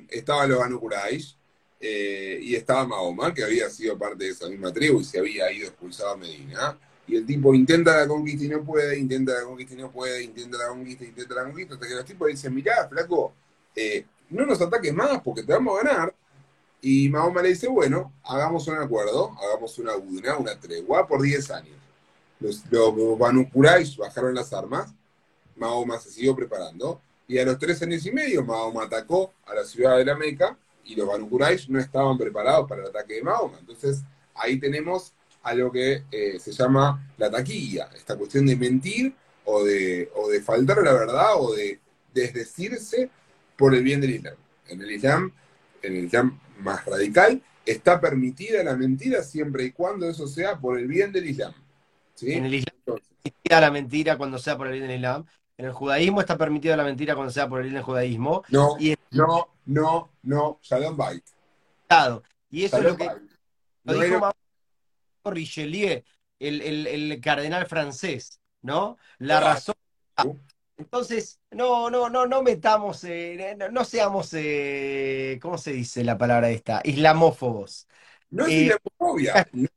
[0.09, 1.37] Estaban, los Banu Quraysh,
[1.81, 5.69] y estaba Mahoma, que había sido parte de esa misma tribu y se había ido
[5.69, 9.75] expulsado a Medina y el tipo intenta la conquista y no puede, intenta la conquista
[9.75, 12.89] y no puede, intenta la conquista, intenta la conquista, hasta que los tipos dicen, mirá,
[12.89, 13.33] flaco,
[13.75, 16.15] eh, no nos ataques más porque te vamos a ganar.
[16.81, 21.77] Y Mahoma le dice, bueno, hagamos un acuerdo, hagamos una una, tregua por 10 años.
[22.39, 23.49] Los, los Banu
[23.99, 24.95] bajaron las armas,
[25.57, 29.65] Mahoma se siguió preparando, Y a los tres años y medio Mahoma atacó a la
[29.65, 33.23] ciudad de la Meca y los Banu Quraysh no estaban preparados para el ataque de
[33.23, 33.59] Mahoma.
[33.59, 34.03] Entonces
[34.35, 35.13] ahí tenemos
[35.43, 40.43] algo que eh, se llama la taquilla, esta cuestión de mentir o de, o de
[40.43, 41.81] faltar a la verdad o de
[42.13, 43.11] desdecirse
[43.57, 44.35] por el bien del Islam.
[44.69, 45.33] En el Islam,
[45.83, 50.79] en el Islam más radical, está permitida la mentira siempre y cuando eso sea por
[50.79, 51.53] el bien del Islam.
[52.15, 52.33] ¿sí?
[52.33, 55.25] En el Islam está permitida la mentira cuando sea por el bien del Islam.
[55.59, 58.45] En el judaísmo está permitida la mentira cuando sea por el bien del judaísmo.
[58.51, 61.25] No, Y no, no, no, Shalom Bait.
[62.51, 63.19] Y eso es lo que Bait.
[63.85, 64.33] lo No dijo era-
[65.25, 66.03] Richelieu,
[66.39, 68.97] el, el- el cardenal francés, ¿no?
[69.19, 69.75] La razón.
[70.79, 76.19] Entonces, no, no, no, no metamos, eh, no, no seamos, eh, ¿cómo se dice la
[76.19, 76.81] palabra esta?
[76.85, 77.89] Islamófobos.
[78.31, 79.35] No es Eh, islamofobia.
[79.53, 79.69] No.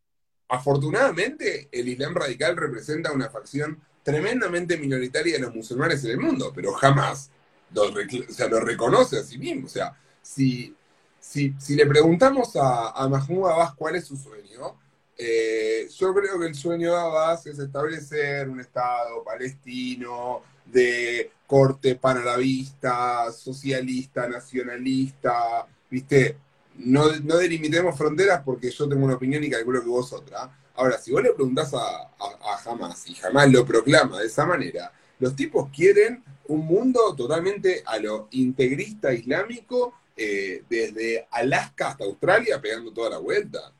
[0.50, 6.52] Afortunadamente, el Islam radical representa una facción tremendamente minoritaria de los musulmanes en el mundo,
[6.56, 7.30] pero jamás
[7.74, 9.68] lo, o sea, lo reconoce a sí mismo.
[9.68, 10.76] O sea, si,
[11.20, 14.80] si, si le preguntamos a, a Mahmoud Abbas cuál es su sueño,
[15.18, 21.95] eh, yo creo que el sueño de Abbas es establecer un Estado palestino de corte
[21.95, 26.38] panarabista, socialista, nacionalista, ¿viste?
[26.77, 30.49] No, no delimitemos fronteras porque yo tengo una opinión y calculo que vos otra.
[30.75, 34.91] Ahora, si vos le preguntás a, a, a y Hamas lo proclama de esa manera,
[35.19, 42.60] los tipos quieren un mundo totalmente a lo integrista islámico, eh, desde Alaska hasta Australia,
[42.62, 43.73] pegando toda la vuelta.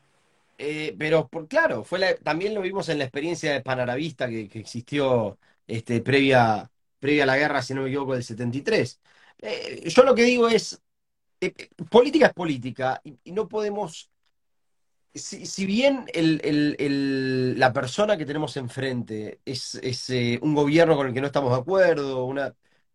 [0.58, 5.38] Eh, pero por, claro, fue también lo vimos en la experiencia panarabista que, que existió
[5.66, 6.70] este, previa,
[7.00, 9.00] previa a la guerra, si no me equivoco, del 73.
[9.38, 10.80] Eh, yo lo que digo es,
[11.40, 14.10] eh, eh, política es política y, no podemos,
[15.14, 16.06] si, bien
[17.58, 19.74] la persona que tenemos enfrente es,
[20.10, 22.32] eh, un gobierno con el que no estamos de acuerdo,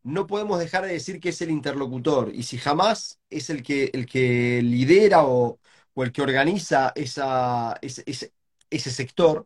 [0.03, 3.89] no podemos dejar de decir que es el interlocutor y si jamás es el que,
[3.93, 5.59] el que lidera o
[5.95, 9.45] el que organiza ese sector,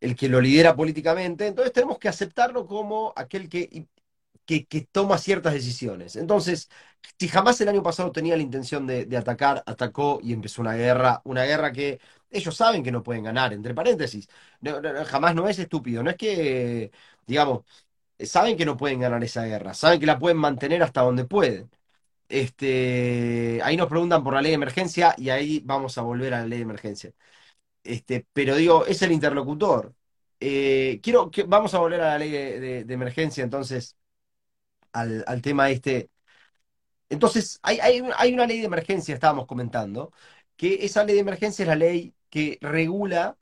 [0.00, 3.86] el que lo lidera políticamente, entonces tenemos que aceptarlo como aquel que,
[4.48, 6.16] que, toma ciertas decisiones.
[6.16, 6.70] Entonces,
[7.18, 11.20] si jamás el año pasado tenía la intención de, atacar, atacó y empezó una guerra,
[11.24, 14.28] una guerra que ellos saben que no pueden ganar, entre paréntesis.
[15.06, 16.90] Jamás no es estúpido, no es que,
[17.26, 17.64] digamos,
[18.20, 21.70] saben que no pueden ganar esa guerra, saben que la pueden mantener hasta donde pueden.
[22.28, 26.40] Este, ahí nos preguntan por la ley de emergencia y ahí vamos a volver a
[26.40, 27.12] la ley de emergencia.
[27.84, 29.94] Este, pero digo, es el interlocutor.
[30.40, 33.96] Eh, quiero que vamos a volver a la ley de, emergencia, entonces,
[34.92, 36.10] al, al tema este.
[37.08, 40.12] Entonces, hay, hay, hay una ley de emergencia, estábamos comentando,
[40.56, 43.38] que esa ley de emergencia es la ley que regula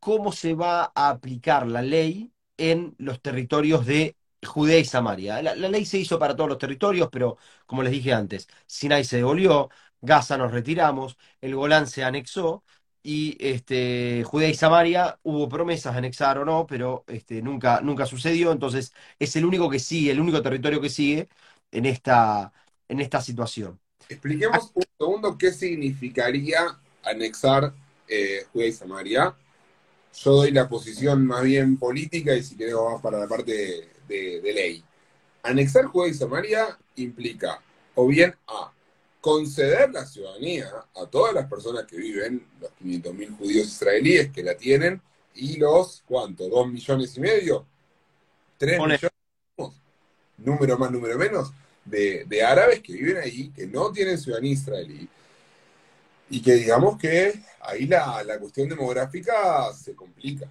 [0.00, 5.42] cómo se va a aplicar la ley en los territorios de Judea y Samaria.
[5.42, 9.04] La, la ley se hizo para todos los territorios, pero como les dije antes, Sinai
[9.04, 9.70] se devolvió,
[10.00, 12.64] Gaza nos retiramos, el Golán se anexó
[13.04, 18.06] y este, Judea y Samaria hubo promesas de anexar o no, pero este, nunca, nunca
[18.06, 21.28] sucedió, entonces es el único que sigue, el único territorio que sigue
[21.72, 22.52] en esta,
[22.88, 23.80] en esta situación.
[24.08, 27.74] Expliquemos un segundo qué significaría anexar
[28.08, 29.34] eh, Judea y Samaria.
[30.14, 33.88] Yo doy la posición más bien política y si querés vamos para la parte de,
[34.08, 34.84] de- de ley.
[35.44, 37.60] Anexar Judea y Samaria implica,
[37.96, 38.72] o bien A,
[39.24, 44.54] conceder la ciudadanía a todas las personas que viven, los 500.000 judíos israelíes que la
[44.54, 45.00] tienen,
[45.34, 46.46] y los, ¿cuánto?
[46.46, 47.66] ¿Dos millones y medio?
[48.58, 49.80] ¿Tres Pone- millones?
[50.36, 51.52] Número más, número menos,
[51.86, 55.08] de, de árabes que viven ahí, que no tienen ciudadanía israelí,
[56.28, 60.46] y que digamos que ahí la, la cuestión demográfica se complica.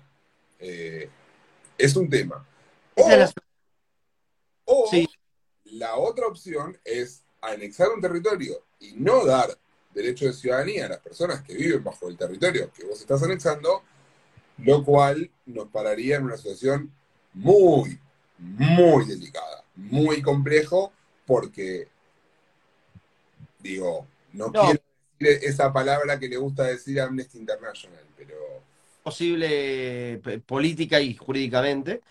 [0.60, 1.08] Eh,
[1.78, 2.44] es un tema.
[4.66, 5.08] O Sí.
[5.66, 9.58] la otra opción es anexar un territorio y no dar
[9.94, 13.84] derecho de ciudadanía a las personas que viven bajo el territorio que vos estás anexando,
[14.58, 16.92] lo cual nos pararía en una situación
[17.34, 18.00] muy,
[18.38, 20.94] muy delicada, muy complejo,
[21.26, 21.88] porque,
[23.60, 24.62] digo, no, No.
[24.62, 24.82] quiero
[25.20, 28.36] decir esa palabra que le gusta decir a Amnesty International, pero
[29.04, 32.02] posible eh, política y jurídicamente,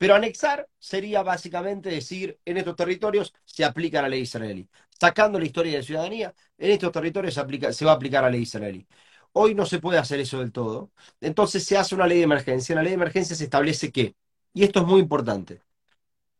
[0.00, 4.66] pero anexar sería básicamente decir, en estos territorios se aplica la ley israelí.
[4.98, 8.30] Sacando la historia de ciudadanía, en estos territorios se, aplica, se va a aplicar la
[8.30, 8.86] ley israelí.
[9.32, 10.90] Hoy no se puede hacer eso del todo,
[11.20, 12.72] entonces se hace una ley de emergencia.
[12.72, 14.16] En la ley de emergencia se establece que,
[14.54, 15.60] y esto es muy importante,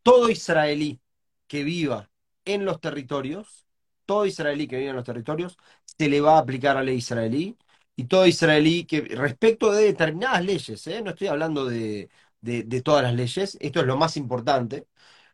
[0.03, 1.01] todo israelí
[1.47, 2.11] que viva
[2.47, 3.67] en los territorios,
[4.07, 7.59] todo israelí que viva en los territorios, se le va a aplicar la ley israelí
[7.97, 11.03] y todo israelí que respecto de determinadas leyes, ¿eh?
[11.03, 14.86] No estoy hablando de, de- todas las leyes, esto es lo más importante,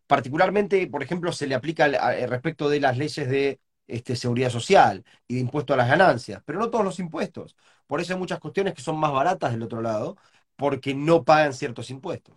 [0.07, 1.87] particularmente, por ejemplo, se le aplica
[2.29, 6.59] respecto de las leyes de este, seguridad social y de impuesto a las ganancias, pero
[6.59, 7.57] no todos los impuestos.
[7.87, 10.17] Por eso hay muchas cuestiones que son más baratas del otro lado,
[10.57, 12.37] porque no pagan ciertos impuestos.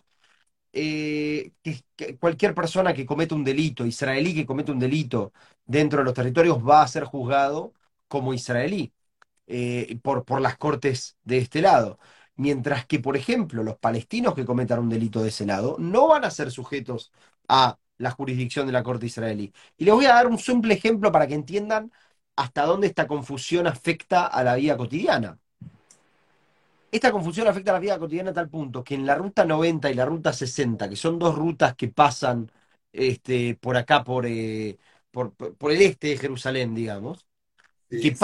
[0.72, 1.52] Eh,
[2.20, 5.32] cualquier persona que cometa un delito, israelí que cometa un delito
[5.66, 7.72] dentro de los territorios, va a ser juzgado
[8.08, 8.92] como israelí
[9.46, 11.98] eh, por, por las cortes de este lado.
[12.36, 16.24] Mientras que, por ejemplo, los palestinos que cometan un delito de ese lado no van
[16.24, 17.12] a ser sujetos
[17.48, 19.52] a la jurisdicción de la corte israelí.
[19.76, 21.92] Y les voy a dar un simple ejemplo para que entiendan
[22.36, 25.38] hasta dónde esta confusión afecta a la vida cotidiana.
[26.90, 29.90] Esta confusión afecta a la vida cotidiana a tal punto que en la ruta 90
[29.90, 32.50] y la ruta 60, que son dos rutas que pasan
[32.92, 34.78] este, por acá, por, eh,
[35.10, 35.34] por,
[35.70, 37.26] el este de Jerusalén, digamos.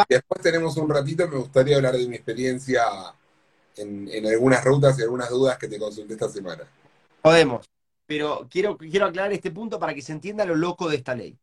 [0.08, 2.82] después tenemos un ratito, me gustaría hablar de mi experiencia
[3.76, 6.64] en, algunas rutas y algunas dudas que te consulté esta semana.
[7.22, 7.68] Podemos,
[8.06, 11.38] pero quiero, quiero aclarar este punto para que se entienda lo loco de esta ley.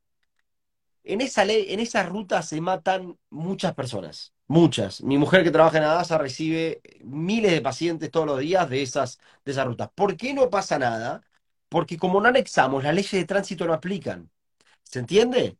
[1.03, 5.03] En esa ley, en ruta se matan muchas personas, muchas.
[5.03, 9.19] Mi mujer que trabaja en Adasa recibe miles de pacientes todos los días de esas,
[9.43, 9.89] de esas rutas.
[9.93, 11.21] ¿Por qué no pasa nada?
[11.67, 14.29] Porque como no anexamos, las leyes de tránsito no aplican.
[14.83, 15.57] ¿Se entiende?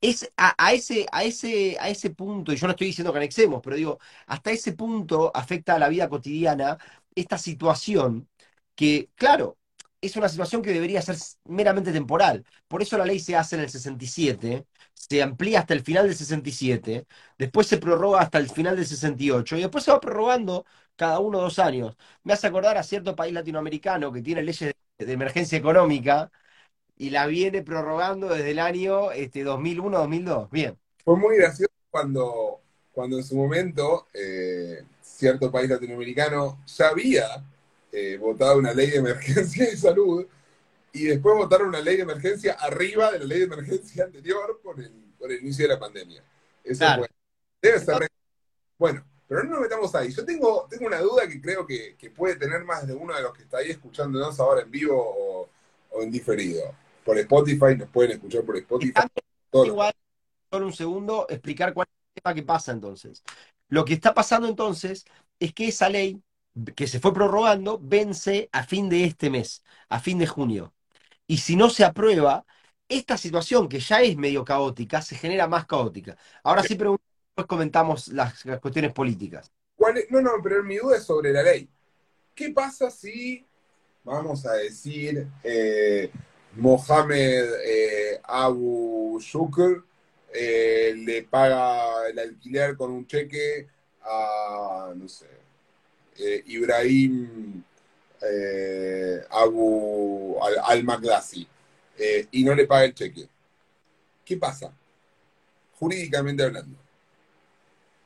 [0.00, 3.60] Es a, ese, a, ese, a ese punto, y yo no estoy diciendo que anexemos,
[3.62, 6.78] pero digo, hasta ese punto afecta a la vida cotidiana
[7.14, 8.28] esta situación
[8.74, 9.58] que, claro,
[10.00, 11.16] es una situación que debería ser
[11.46, 12.44] meramente temporal.
[12.68, 16.14] Por eso la ley se hace en el 67, se amplía hasta el final del
[16.16, 17.06] 67,
[17.38, 21.38] después se prorroga hasta el final del 68 y después se va prorrogando cada uno
[21.38, 21.96] o dos años.
[22.22, 26.30] Me hace acordar a cierto país latinoamericano que tiene leyes de, emergencia económica
[26.96, 30.50] y la viene prorrogando desde el año este, 2001-2002.
[30.50, 30.78] Bien.
[31.04, 32.60] Fue muy gracioso cuando,
[32.92, 37.44] cuando en su momento eh, cierto país latinoamericano sabía
[37.92, 40.26] eh, votado una ley de emergencia de salud
[40.92, 44.80] y después votaron una ley de emergencia arriba de la ley de emergencia anterior por
[44.80, 46.22] el, por el inicio de la pandemia.
[46.64, 46.84] Eso
[47.60, 48.08] debe ser.
[48.78, 50.12] Bueno, pero no nos metamos ahí.
[50.12, 53.32] Yo tengo, tengo una duda que creo que, puede tener más de uno de los
[53.34, 55.48] que está ahí escuchándonos ahora en vivo
[55.90, 56.74] o, en diferido.
[57.06, 59.00] Por Spotify, nos pueden escuchar por Spotify.
[59.52, 59.94] Igual,
[60.50, 63.22] solo un segundo, explicar cuál es el tema que pasa entonces.
[63.68, 65.04] Lo que está pasando entonces
[65.38, 66.20] es que esa ley
[66.74, 70.74] que se fue prorrogando vence a fin de este mes, a fin de junio.
[71.28, 72.44] Y si no se aprueba,
[72.88, 76.16] esta situación que ya es medio caótica se genera más caótica.
[76.42, 79.52] Ahora sí, pero después comentamos las, cuestiones políticas.
[80.10, 81.68] No, no, pero mi duda es sobre la ley.
[82.34, 83.46] ¿Qué pasa si,
[84.02, 86.10] vamos a decir, eh,
[86.56, 89.84] Mohamed eh, Abu Shukr
[90.32, 93.68] eh, le paga el alquiler con un cheque
[94.02, 95.26] a, no sé,
[96.18, 97.62] eh, Ibrahim
[99.30, 101.46] Abu al-Magdasi
[101.98, 103.28] eh, y no le paga el cheque.
[104.24, 104.72] ¿Qué pasa?
[105.78, 106.76] Jurídicamente hablando.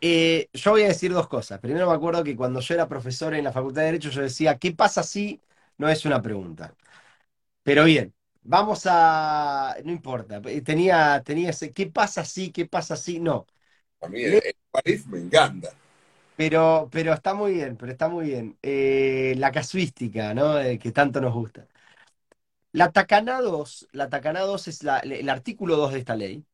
[0.01, 1.59] yo voy a decir dos cosas.
[1.61, 4.59] Primero me acuerdo que cuando yo era profesor en la Facultad de Derecho yo decía,
[4.59, 5.41] ¿qué pasa si
[5.79, 6.75] no es una pregunta?
[7.63, 8.13] Pero bien,
[8.43, 9.77] vamos a...
[9.85, 10.41] No importa.
[10.65, 12.51] Tenía, tenía ese, ¿qué pasa si?
[12.53, 13.21] ¿Qué pasa si?
[13.21, 13.47] No.
[14.01, 15.71] A mí el, país me encanta.
[16.37, 18.59] Pero, pero está muy bien, pero está muy bien.
[18.63, 20.55] Eh, la casuística, ¿no?
[20.81, 21.67] que tanto nos gusta.
[22.73, 26.45] La Tacana 2, la Tacana 2 es el artículo 2 de esta ley,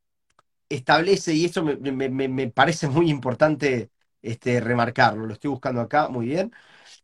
[0.69, 3.91] establece, y eso me, parece muy importante
[4.23, 6.53] este, remarcarlo, lo estoy buscando acá, muy bien.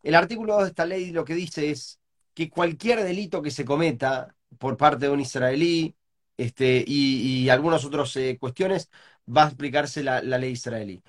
[0.03, 2.01] El artículo 2 de esta ley lo que dice es
[2.35, 5.97] que cualquier delito que se cometa por parte de un israelí
[6.37, 8.91] este, y, algunas otras eh, cuestiones,
[9.29, 11.03] va a aplicarse la ley israelí.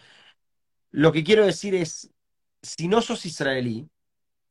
[0.92, 2.12] Lo que quiero decir es,
[2.62, 3.90] si no sos israelí,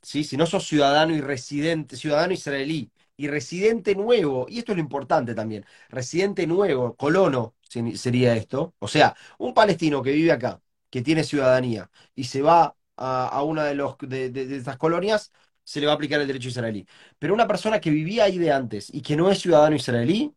[0.03, 0.25] ¿sí?
[0.25, 4.83] si no sos ciudadano y residente, ciudadano israelí y residente nuevo, y esto es lo
[4.83, 7.55] importante también, residente nuevo, colono
[7.97, 12.77] sería esto, o sea, un palestino que vive acá, que tiene ciudadanía y se va
[12.97, 15.33] a, una de, los, de, de, estas colonias,
[15.65, 16.87] se le va a aplicar el derecho israelí.
[17.19, 20.33] Pero una persona que vivía ahí de antes y que no es ciudadano israelí,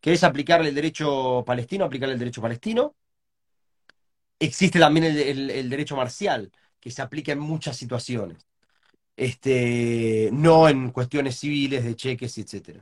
[0.00, 2.94] que es aplicarle el derecho palestino, aplicarle el derecho palestino,
[4.38, 6.50] existe también el, derecho marcial,
[6.80, 8.46] que se aplica en muchas situaciones.
[9.16, 12.80] Este, no en cuestiones civiles, de cheques, etc.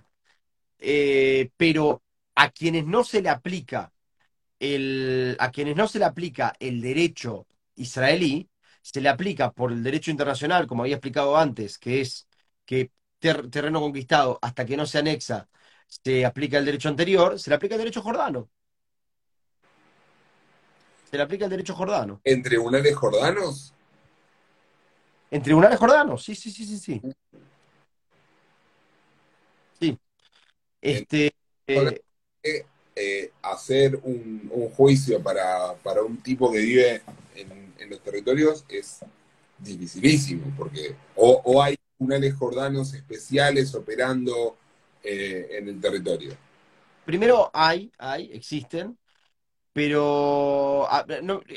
[0.78, 2.02] Eh, pero
[2.34, 3.92] a quienes no se le aplica
[4.58, 8.48] el, a quienes no se le aplica el derecho israelí,
[8.84, 12.28] se le aplica por el derecho internacional, como había explicado antes, que es
[12.66, 15.48] que terreno conquistado hasta que no se anexa,
[15.86, 18.50] se aplica el derecho anterior, se le aplica el derecho jordano
[21.14, 22.20] se le aplica el derecho jordano.
[22.24, 23.72] ¿En tribunales jordanos?
[25.30, 27.02] En tribunales jordanos, sí, sí, sí, sí, sí.
[29.78, 29.98] Sí.
[30.82, 31.32] Este,
[31.68, 32.02] eh,
[32.96, 37.02] eh, hacer un, juicio para, un tipo que vive
[37.84, 39.00] en, los territorios es
[39.58, 44.56] dificilísimo, porque o, hay unales jordanos especiales operando
[45.02, 46.36] eh, en el territorio.
[47.04, 48.98] Primero hay, hay, existen,
[49.72, 50.88] pero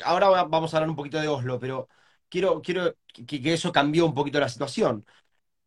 [0.04, 1.88] ahora vamos a hablar un poquito de Oslo, pero
[2.30, 5.06] quiero, quiero que, que, eso cambió un poquito la situación.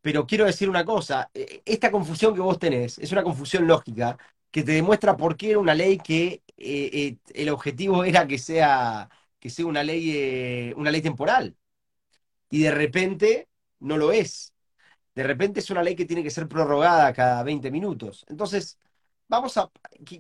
[0.03, 4.17] Pero quiero decir una cosa, e, esta confusión que vos tenés es una confusión lógica
[4.51, 8.39] que te demuestra por qué era una ley que eh, eh, el objetivo era que
[8.39, 9.09] sea,
[9.41, 11.57] que sea una ley, eh, una ley temporal.
[12.51, 13.49] Y de repente
[13.81, 14.53] no lo es.
[15.15, 18.25] De repente es una ley que tiene que ser prorrogada cada 20 minutos.
[18.29, 18.79] Entonces,
[19.29, 19.71] vamos a.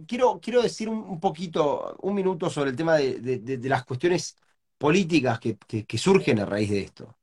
[0.06, 4.36] Quiero, quiero decir un, poquito, un minuto sobre el tema de, las cuestiones
[4.78, 7.16] políticas que, surgen a raíz de esto.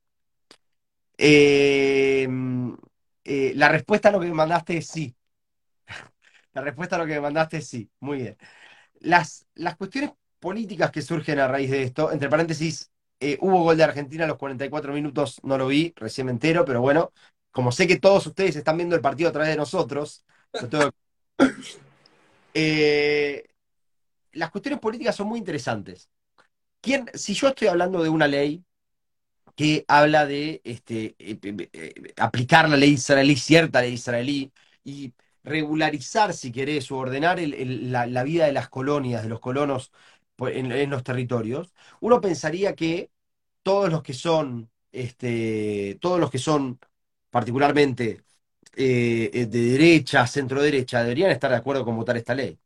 [3.56, 5.16] la respuesta a lo que me mandaste es sí.
[6.54, 7.90] La respuesta a lo que me mandaste es sí.
[8.00, 8.38] Muy bien.
[9.00, 13.78] Las, las cuestiones políticas que surgen a raíz de esto, entre paréntesis, eh, hubo gol
[13.78, 17.12] de Argentina a los 44 minutos, no lo vi, recién me entero, pero bueno,
[17.52, 20.26] como sé que todos ustedes están viendo el partido a través de nosotros,
[22.54, 23.46] eh,
[24.34, 26.10] las cuestiones políticas son muy interesantes.
[26.82, 28.64] ¿Quién, si yo estoy hablando de una ley
[29.56, 35.14] que habla de este, eh, aplicar la ley israelí, cierta ley israelí, y
[35.44, 39.92] regularizar, si querés, o ordenar la, vida de las colonias, de los colonos
[40.40, 43.12] en, los territorios, uno pensaría que
[43.64, 46.80] todos los que son, este, todos los que son
[47.30, 48.24] particularmente
[48.76, 52.60] eh, de derecha, centro derecha, deberían estar de acuerdo con votar esta ley.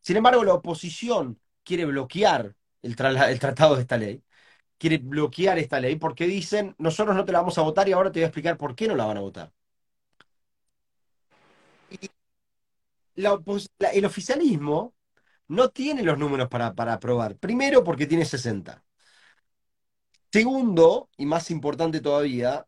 [0.00, 4.22] Sin embargo, la oposición quiere bloquear el, el tratado de esta ley,
[4.78, 8.12] quiere bloquear esta ley porque dicen, nosotros no te la vamos a votar y ahora
[8.12, 9.52] te voy a explicar por qué no la van a votar.
[13.16, 14.94] el oficialismo
[15.48, 17.36] no tiene los números para, para aprobar.
[17.36, 18.84] Primero, porque tiene 60.
[20.32, 22.66] Segundo, y más importante todavía,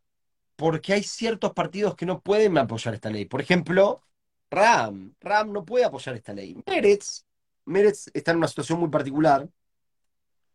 [0.56, 3.26] porque hay ciertos partidos que no pueden apoyar esta ley.
[3.26, 4.02] Por ejemplo,
[4.50, 5.14] RAM.
[5.20, 6.56] RAM no puede apoyar esta ley.
[6.66, 7.24] Meretz,
[7.66, 9.48] Meretz está en una situación muy particular.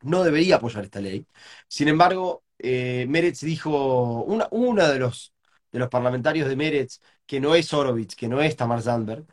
[0.02, 1.26] No debería apoyar esta ley.
[1.68, 5.34] Sin embargo, eh, Meretz dijo, una, uno de los,
[5.72, 9.26] de los parlamentarios de Meretz, que no es Horowitz, que no es Tamar Zandberg,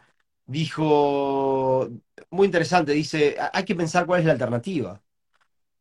[0.46, 1.88] dijo,
[2.30, 5.02] muy interesante, dice, hay que pensar cuál es la alternativa.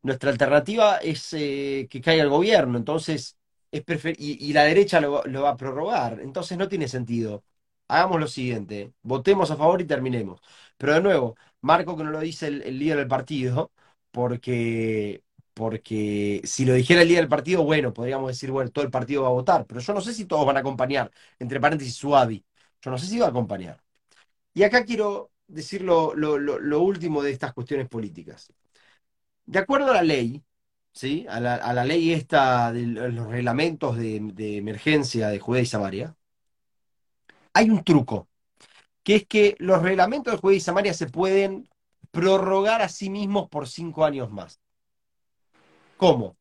[0.03, 3.37] Nuestra alternativa es eh, que caiga el gobierno, entonces
[3.71, 3.83] es
[4.17, 7.43] y, y, la derecha lo, va a prorrogar, entonces no tiene sentido.
[7.87, 10.41] Hagamos lo siguiente, votemos a favor y terminemos.
[10.77, 13.71] Pero de nuevo, Marco que no lo dice el, líder del partido,
[14.11, 18.91] porque, porque si lo dijera el líder del partido, bueno, podríamos decir, bueno, todo el
[18.91, 21.95] partido va a votar, pero yo no sé si todos van a acompañar, entre paréntesis,
[21.95, 22.43] Suavi.
[22.81, 23.81] Yo no sé si va a acompañar.
[24.53, 26.13] Y acá quiero decir lo,
[26.81, 28.53] último de estas cuestiones políticas.
[29.45, 30.43] De acuerdo a la ley,
[30.93, 31.25] ¿sí?
[31.29, 36.15] a, la, ley esta de los reglamentos de, emergencia de Judea y Samaria,
[37.53, 38.29] hay un truco,
[39.03, 41.69] que es que los reglamentos de Judea y Samaria se pueden
[42.11, 44.59] prorrogar a sí mismos por cinco años más.
[45.97, 46.37] ¿Cómo?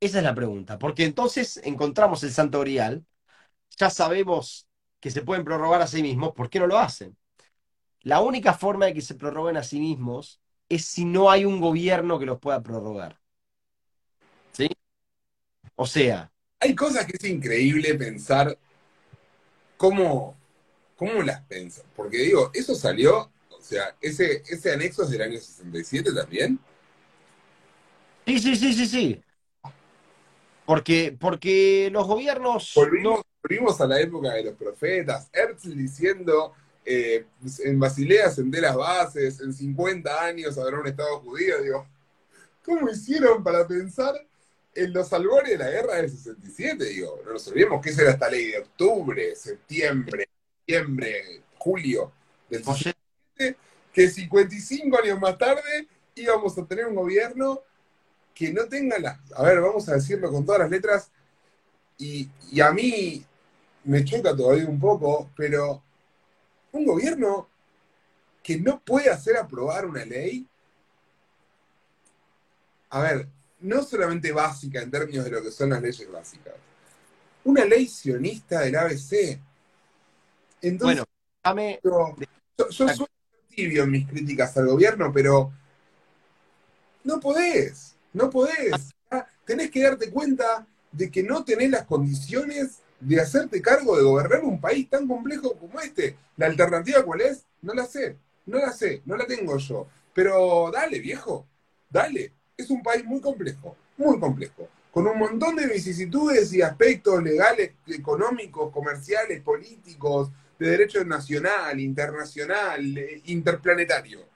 [0.00, 3.04] Esa es la pregunta, porque entonces encontramos el Santo Grial,
[3.76, 4.68] ya sabemos
[5.00, 7.16] que se pueden prorrogar a sí mismos, ¿por qué no lo hacen?
[8.08, 10.40] La única forma de que se prorroguen a sí mismos
[10.70, 13.20] es si no hay un gobierno que los pueda prorrogar.
[14.52, 14.66] ¿Sí?
[15.76, 16.32] O sea.
[16.58, 18.56] Hay cosas que es increíble pensar
[19.76, 20.34] cómo,
[20.96, 21.84] cómo las piensan.
[21.94, 26.58] Porque digo, eso salió, o sea, ese, ese anexo es del año 67 también.
[28.26, 29.22] Sí, sí, sí, sí, sí.
[30.64, 32.72] Porque, porque los gobiernos.
[32.74, 35.28] Volvimos, volvimos a la época de los profetas.
[35.30, 36.54] Herzl diciendo
[36.90, 37.26] eh,
[37.64, 41.86] en Basilea senté las bases, en 50 años habrá un Estado judío, digo,
[42.64, 44.14] ¿cómo hicieron para pensar
[44.74, 46.82] en los albores de la guerra del 67?
[46.86, 50.30] Digo, no nos olvidemos que esa era esta ley de octubre, septiembre,
[50.66, 52.10] diciembre, julio
[52.48, 53.56] del 67,
[53.92, 57.60] que 55 años más tarde íbamos a tener un gobierno
[58.34, 61.10] que no tenga las, a ver, vamos a decirlo con todas las letras,
[61.98, 63.22] y, y a mí
[63.84, 65.82] me choca todavía un poco, pero
[66.72, 67.48] un gobierno
[68.42, 70.46] que no puede hacer aprobar una ley,
[72.90, 73.28] a ver,
[73.60, 76.54] no solamente básica en términos de lo que son las leyes básicas,
[77.44, 79.38] una ley sionista del ABC.
[80.62, 81.04] Entonces,
[81.44, 83.06] bueno, yo, yo soy
[83.54, 85.52] tibio en mis críticas al gobierno, pero
[87.04, 88.94] no podés, no podés.
[89.44, 94.44] Tenés que darte cuenta de que no tenés las condiciones de hacerte cargo de gobernar
[94.44, 96.16] un país tan complejo como este.
[96.36, 97.44] ¿La alternativa cuál es?
[97.62, 99.86] No la sé, no la sé, no la tengo yo.
[100.14, 101.46] Pero dale, viejo,
[101.90, 102.32] dale.
[102.56, 107.72] Es un país muy complejo, muy complejo, con un montón de vicisitudes y aspectos legales,
[107.86, 114.26] económicos, comerciales, políticos, de derecho nacional, internacional, eh, interplanetario.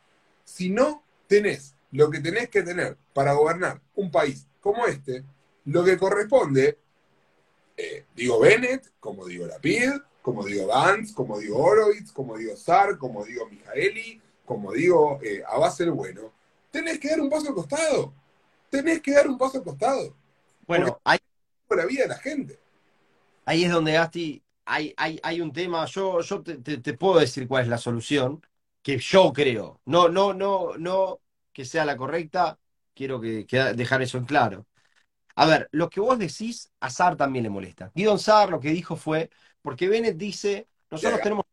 [0.44, 5.24] Si no tenés lo que tenés que tener para gobernar un país como este,
[5.64, 6.78] lo que corresponde,
[7.76, 12.98] eh, digo Bennett, como digo Lapid, como digo Gantz, como digo Horowitz, como digo Sar,
[12.98, 15.42] como digo Mijaeli, como digo eh,
[15.78, 16.32] el Bueno,
[16.70, 18.12] tenés que dar un paso al costado.
[18.70, 20.16] Tenés que dar un paso al costado.
[20.66, 21.18] Bueno, ahí,
[21.66, 22.58] por la vida de la gente.
[23.44, 27.48] Ahí es donde Gasti, hay, hay, hay un tema, yo, yo te, te, puedo decir
[27.48, 28.44] cuál es la solución,
[28.82, 31.20] que yo creo, no, no, no, no
[31.52, 32.58] que sea la correcta,
[32.94, 33.44] quiero que,
[33.74, 34.66] dejar eso en claro.
[35.36, 37.90] A ver, lo que vos decís, a Sar también le molesta.
[37.94, 39.30] Guido Sar lo que dijo fue,
[39.62, 41.44] porque Bennett dice, nosotros tenemos...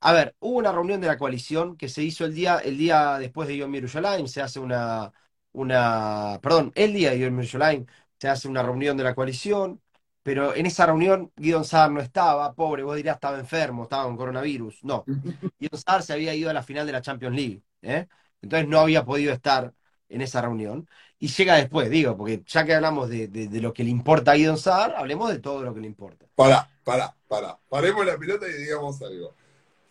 [0.00, 3.18] A ver, hubo una reunión de la coalición que se hizo el día, el día
[3.18, 5.10] después de Yom Yerushalayim, se hace una,
[5.52, 7.86] una, perdón, el día de Yom Yerushalayim,
[8.18, 9.80] se hace una reunión de la coalición,
[10.22, 14.16] pero en esa reunión Guido Saar no estaba, pobre, vos dirías estaba enfermo, estaba con
[14.16, 14.84] coronavirus.
[14.84, 15.04] No,
[15.58, 18.06] Guido Saar se había ido a la final de la Champions League, ¿eh?
[18.42, 19.72] entonces no había podido estar
[20.10, 20.86] en esa reunión.
[21.24, 24.58] Y llega después, digo, porque ya que hablamos de, lo que le importa a Guido
[24.58, 26.26] Saar, hablemos de todo lo que le importa.
[26.36, 29.32] Para, para, para, paremos la pelota y digamos algo.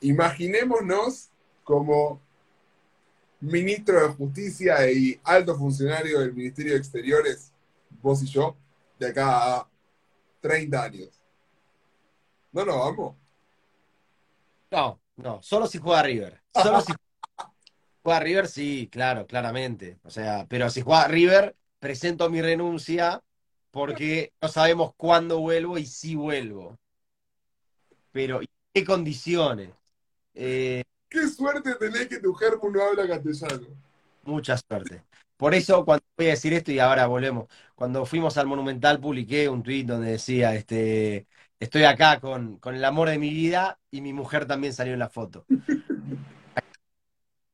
[0.02, 1.30] Imaginémonos
[1.64, 2.22] como
[3.42, 7.52] ministro de Justicia y alto funcionario del Ministerio de Exteriores,
[8.00, 8.56] vos y yo,
[9.00, 9.68] de acá a
[10.40, 11.10] 30 años.
[12.52, 13.16] No no, vamos.
[14.70, 16.44] No, no, solo si juega River.
[16.54, 16.94] Solo si
[18.04, 19.98] juega River, sí, claro, claramente.
[20.04, 23.24] O sea, pero si juega River, presento mi renuncia
[23.72, 26.78] porque no sabemos cuándo vuelvo y si vuelvo.
[28.12, 29.72] Pero, ¿y qué condiciones?
[30.36, 33.68] Eh, qué suerte tenés que tu germo no habla castellano.
[34.26, 35.04] Mucha suerte.
[35.38, 39.50] Por eso, cuando voy a decir esto, y ahora volvemos, cuando fuimos al Monumental publiqué
[39.50, 41.28] un tuit donde decía, este,
[41.60, 45.00] estoy acá con, con el amor de mi vida y mi mujer también salió en
[45.00, 45.46] la foto.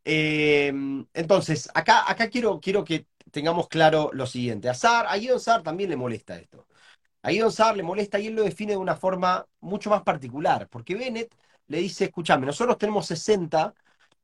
[0.03, 4.69] Em, entonces, acá, acá quiero, quiero que tengamos claro lo siguiente.
[4.69, 6.67] A, Sar, a Sar también le molesta esto.
[7.23, 10.69] A Guido Sar le molesta y él lo define de una forma mucho más particular,
[10.69, 11.35] porque Bennett
[11.67, 13.73] le dice, escúchame, nosotros tenemos 60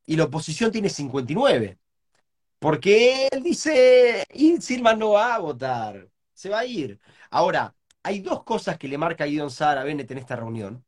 [0.06, 1.78] y la oposición tiene 59.
[2.58, 7.00] Porque él dice, y Silman no va a votar, se va a ir.
[7.30, 10.84] Ahora, hay dos cosas que le marca Guido Sara a Bennett en esta reunión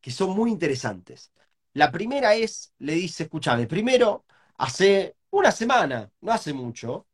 [0.00, 1.32] que son muy interesantes.
[1.74, 4.24] La primera es, le dice, escúchame, primero,
[4.62, 7.06] hace una semana, no hace mucho,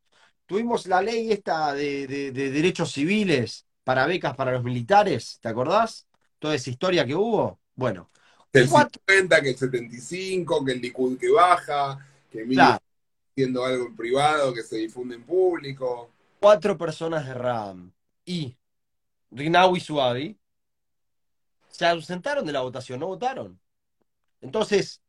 [0.45, 6.07] tuvimos la ley esta de, derechos civiles para becas para los militares, ¿te acordás?
[6.39, 7.59] Toda esa historia que hubo.
[7.75, 8.11] Bueno.
[8.53, 11.99] El 50, que el 75, que el Likud que baja,
[12.31, 12.43] que
[13.33, 16.11] haciendo algo en privado que se difunde en público.
[16.41, 17.93] Cuatro personas de RAM
[18.27, 18.57] y
[19.31, 20.39] Rinau y Suavi
[21.69, 23.59] se ausentaron de la votación, no votaron.
[24.41, 25.01] Entonces,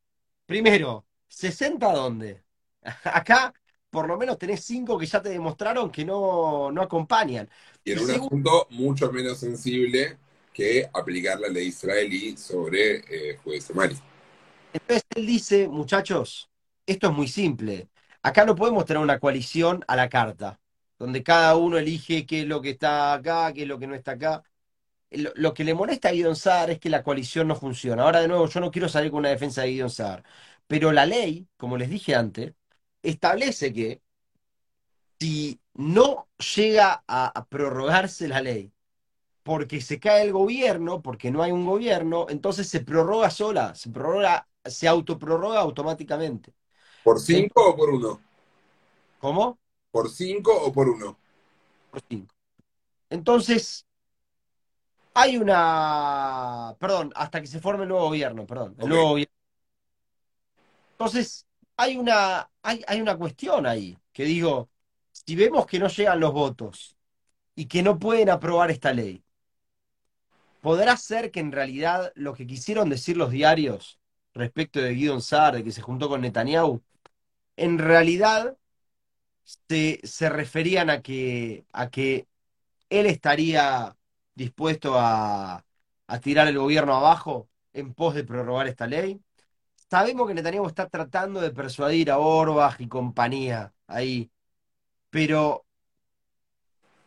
[0.46, 2.44] primero, ¿60 dónde?
[3.04, 3.54] Acá
[3.90, 7.50] por lo menos tenés cinco que ya te demostraron que no, no acompañan.
[7.84, 10.18] Y en un asunto mucho menos sensible
[10.54, 13.76] que aplicar la ley israelí sobre eh, jueces
[14.74, 16.50] Entonces él dice, muchachos,
[16.86, 17.90] esto es muy simple.
[18.22, 20.60] Acá no podemos tener una coalición a la carta,
[20.98, 23.96] donde cada uno elige qué es lo que está acá, qué es lo que no
[23.96, 24.44] está acá.
[25.12, 28.04] Lo, que le molesta a Guido Saar es que la coalición no funciona.
[28.04, 30.24] Ahora, de nuevo, yo no quiero salir con una defensa de Guido Saar,
[30.70, 32.54] pero la ley, como les dije antes,
[33.02, 34.04] establece que
[35.20, 38.72] si no llega a prorrogarse la ley,
[39.42, 43.90] porque se cae el gobierno, porque no hay un gobierno, entonces se prorroga sola, se
[43.90, 46.54] prorroga, se autoprorroga automáticamente.
[47.04, 48.22] ¿Por cinco o por uno?
[49.20, 49.58] ¿Cómo?
[49.90, 51.18] ¿Por cinco o por uno?
[51.90, 52.36] Por cinco.
[53.10, 53.88] Entonces,
[55.16, 56.76] hay una.
[56.80, 58.76] Perdón, hasta que se forme el nuevo gobierno, perdón.
[58.78, 59.39] El nuevo gobierno.
[61.00, 61.48] Entonces,
[61.78, 64.70] hay una, hay, hay una cuestión ahí, que digo,
[65.14, 66.98] si vemos que no llegan los votos
[67.56, 69.24] y que no pueden aprobar esta ley,
[70.62, 74.00] ¿podrá ser que en realidad lo que quisieron decir los diarios
[74.34, 76.82] respecto de Guido Saar, de que se juntó con Netanyahu,
[77.58, 78.58] en realidad
[79.70, 82.28] se, se referían a que, a que
[82.90, 83.98] él estaría
[84.36, 85.66] dispuesto a,
[86.08, 89.22] a tirar el gobierno abajo en pos de prorrogar esta ley.
[89.90, 94.32] Sabemos que Netanyahu está tratando de persuadir a Orbach y compañía ahí,
[95.10, 95.66] pero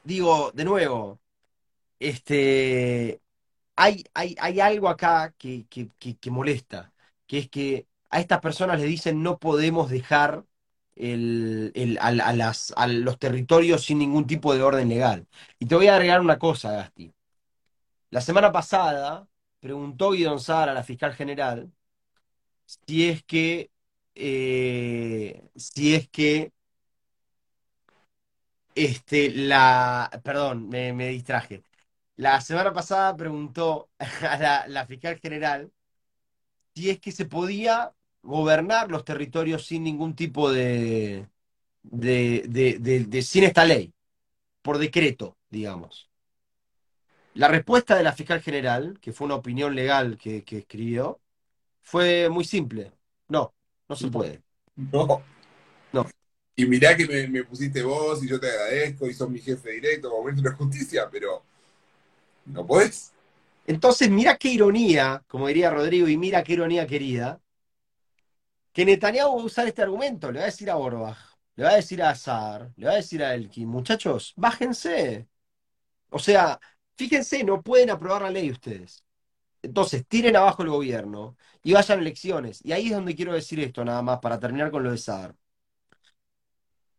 [0.04, 1.20] digo, de nuevo,
[2.00, 3.20] este,
[3.76, 6.92] hay, hay, hay algo acá que, que, que, molesta,
[7.26, 10.44] que es que a estas personas les dicen no podemos dejar
[10.96, 15.26] el, el, a, las, a los territorios sin ningún tipo de orden legal.
[15.58, 17.14] Y te voy a agregar una cosa, Gasti.
[18.10, 19.28] La semana pasada
[19.60, 21.72] preguntó Guido Sar a la fiscal general
[22.66, 23.70] si es que
[24.14, 26.52] eh, si es que
[28.74, 31.62] este, la, perdón, me, distraje.
[32.16, 35.72] La semana pasada preguntó a la, fiscal general
[36.74, 37.92] si es que se podía
[38.22, 41.28] gobernar los territorios sin ningún tipo de,
[41.82, 43.92] de, sin esta ley,
[44.62, 46.10] por decreto, digamos.
[47.34, 51.20] La respuesta de la fiscal general, que fue una opinión legal que, que escribió,
[51.82, 52.92] fue muy simple.
[53.28, 53.52] No,
[53.88, 54.40] no se puede.
[54.74, 55.22] No.
[55.92, 56.06] No.
[56.56, 60.10] Y mirá que me, pusiste vos y yo te agradezco y sos mi jefe directo
[60.10, 61.42] como ministro de justicia, pero
[62.46, 63.12] no podés.
[63.66, 67.40] Entonces, mira qué ironía, como diría Rodrigo, y mira qué ironía querida,
[68.72, 71.18] que Netanyahu va a usar este argumento, le va a decir a Borbach,
[71.56, 75.28] le va a decir a Azar, le va a decir a Elkin, muchachos, bájense.
[76.10, 76.58] O sea,
[76.96, 79.04] fíjense, no pueden aprobar la ley ustedes.
[79.62, 82.64] Entonces, tiren abajo el gobierno y vayan elecciones.
[82.64, 85.34] Y ahí es donde quiero decir esto nada más para terminar con lo de Saar.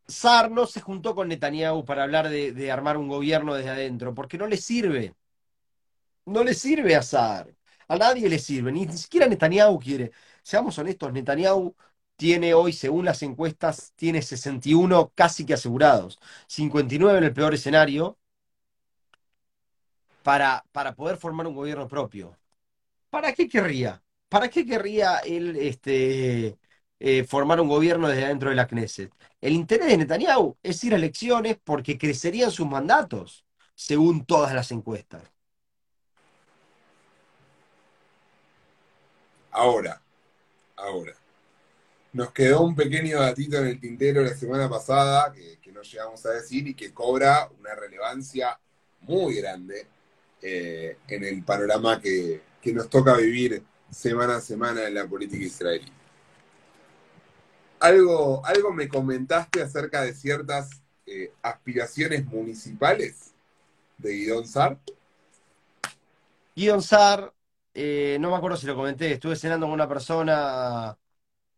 [0.08, 4.38] Saar no se juntó con Netanyahu para hablar de, armar un gobierno desde adentro, porque
[4.38, 5.16] no le sirve.
[6.26, 7.54] No le sirve a Saar.
[7.88, 10.12] A nadie le sirve, ni, siquiera Netanyahu quiere.
[10.42, 11.76] Seamos honestos, Netanyahu
[12.16, 18.18] tiene hoy, según las encuestas, tiene 61 casi que asegurados, 59 en el peor escenario,
[20.24, 22.38] para, para poder formar un gobierno propio.
[23.14, 24.02] ¿Para qué querría?
[24.28, 26.58] ¿Para qué querría él este,
[27.00, 29.12] eh, formar un gobierno desde dentro de la Knesset?
[29.40, 33.46] El interés de Netanyahu es ir a elecciones porque crecerían sus mandatos,
[33.76, 35.22] según todas las encuestas.
[39.52, 40.02] Ahora,
[40.76, 41.14] ahora.
[42.14, 46.26] Nos quedó un pequeño datito en el tintero la semana pasada que, que no llegamos
[46.26, 48.60] a decir y que cobra una relevancia
[49.02, 49.86] muy grande
[50.42, 53.62] eh, en el panorama que, que nos toca vivir
[53.92, 55.92] semana a semana en la política israelí.
[57.80, 60.70] Algo, algo me comentaste acerca de ciertas
[61.06, 63.34] eh, aspiraciones municipales
[63.98, 64.80] de Guidón Sar.
[66.56, 67.34] Guidón Sar,
[67.74, 70.98] eh, no me acuerdo si lo comenté, estuve cenando con una persona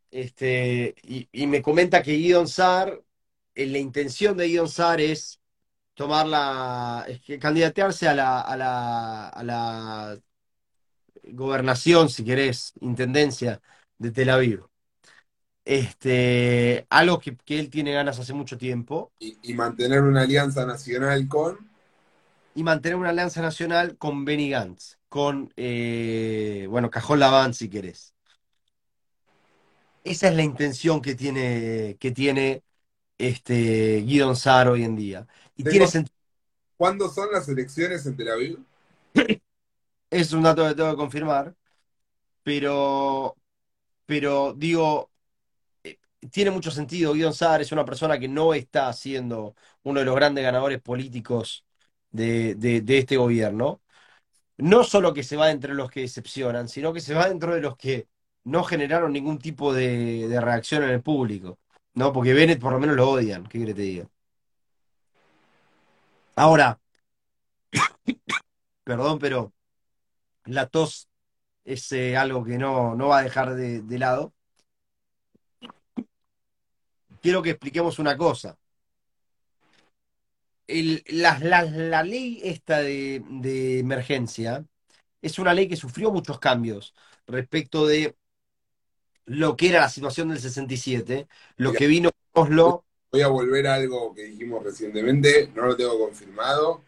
[0.10, 3.00] este, y, me comenta que Guidón Sar,
[3.54, 5.40] eh, la intención de Guidón Sar es
[5.94, 10.20] tomar la, es que candidatearse a la, a la, a la
[11.34, 13.62] gobernación, si querés, intendencia
[13.98, 14.64] de Tel Aviv.
[15.64, 19.12] Este, algo que, él tiene ganas hace mucho tiempo.
[19.20, 21.70] Y, mantener una alianza nacional con.
[22.54, 28.14] Y mantener una alianza nacional con Benny Gantz, con, eh, bueno, Cajón Laván, si querés.
[30.04, 32.64] Esa es la intención que tiene, que tiene
[33.18, 35.28] este Guidon Sar hoy en día.
[35.56, 35.88] Y tiene
[36.78, 38.60] ¿Cuándo son las elecciones en Tel Aviv?
[40.10, 41.56] Es un dato que tengo que confirmar,
[42.44, 43.36] pero,
[44.06, 45.12] pero digo,
[45.84, 46.00] eh,
[46.32, 47.14] tiene mucho sentido.
[47.14, 51.66] Guido Saar es una persona que no está siendo uno de los grandes ganadores políticos
[52.12, 53.82] de, este gobierno.
[54.58, 57.62] No solo que se va entre los que decepcionan, sino que se va dentro de
[57.62, 58.08] los que
[58.46, 61.60] no generaron ningún tipo de, reacción en el público.
[61.96, 62.14] ¿no?
[62.14, 64.08] Porque Bennett por lo menos lo odian, ¿qué quiere te?
[66.36, 66.80] Ahora,
[68.84, 69.54] perdón, pero
[70.46, 71.10] la tos
[71.64, 74.34] es eh, algo que no, va a dejar de, lado.
[77.22, 78.58] Quiero que expliquemos una cosa.
[80.68, 84.66] la, ley esta de, emergencia
[85.22, 86.94] es una ley que sufrió muchos cambios
[87.26, 88.16] respecto de
[89.26, 91.28] lo que era la situación del 67,
[91.58, 92.86] lo que vino Oslo.
[93.12, 96.84] Voy a volver a algo que dijimos recientemente, no lo tengo confirmado,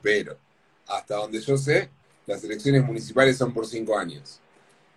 [0.00, 0.38] pero
[0.86, 1.90] hasta donde yo sé,
[2.26, 4.40] las elecciones municipales son por cinco años.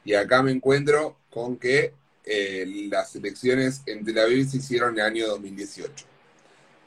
[0.03, 4.99] Y acá me encuentro con que eh, las elecciones en Tel Aviv se hicieron en
[4.99, 6.05] el año 2018.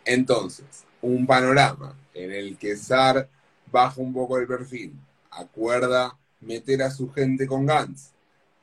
[0.04, 0.66] Entonces,
[1.02, 3.28] un panorama en el que SAR
[3.70, 4.94] baja un poco el perfil,
[5.30, 8.12] acuerda meter a su gente con Gantz,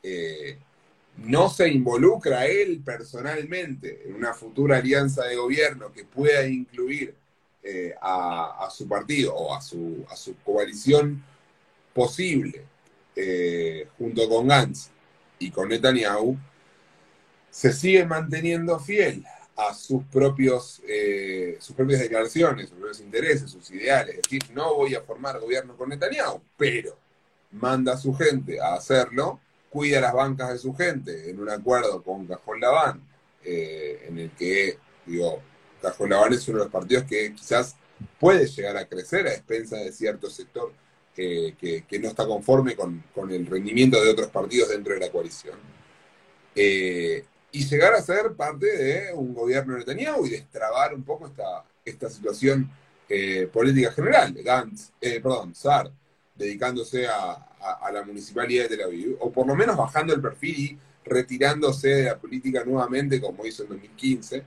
[0.02, 0.58] eh,
[1.18, 7.16] no se involucra él personalmente en una futura alianza de gobierno que pueda incluir
[7.64, 11.24] eh, a, su partido o a su, a su coalición
[11.96, 12.66] posible,
[13.16, 14.90] eh, junto con Gantz
[15.40, 16.38] y con Netanyahu,
[17.50, 19.24] se sigue manteniendo fiel
[19.56, 24.16] a sus propios eh, sus propias declaraciones, sus propios intereses, sus ideales.
[24.16, 26.98] Es decir, no voy a formar gobierno con Netanyahu, pero
[27.52, 29.40] manda a su gente a hacerlo,
[29.70, 33.02] cuida las bancas de su gente en un acuerdo con Cajón Laván,
[33.42, 35.42] eh, en el que, digo,
[35.82, 37.78] Cajón Laván es uno de los partidos que quizás
[38.20, 40.74] puede llegar a crecer a expensa de cierto sector
[41.16, 45.58] que, no está conforme con, el rendimiento de otros partidos dentro de la coalición.
[46.56, 51.28] Eh, y llegar a ser parte de un gobierno de Netanyahu y destrabar un poco
[51.28, 52.70] esta, esta situación
[53.08, 54.34] eh, política general.
[54.34, 55.92] Gantz, eh, perdón, Saar,
[56.36, 57.42] dedicándose a,
[57.92, 62.04] la municipalidad de Tel Aviv, o por lo menos bajando el perfil y retirándose de
[62.04, 64.44] la política nuevamente, como hizo en 2015,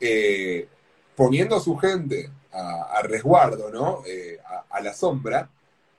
[0.00, 0.68] eh,
[1.16, 4.02] poniendo a su gente a, resguardo, ¿no?
[4.68, 5.48] a, la sombra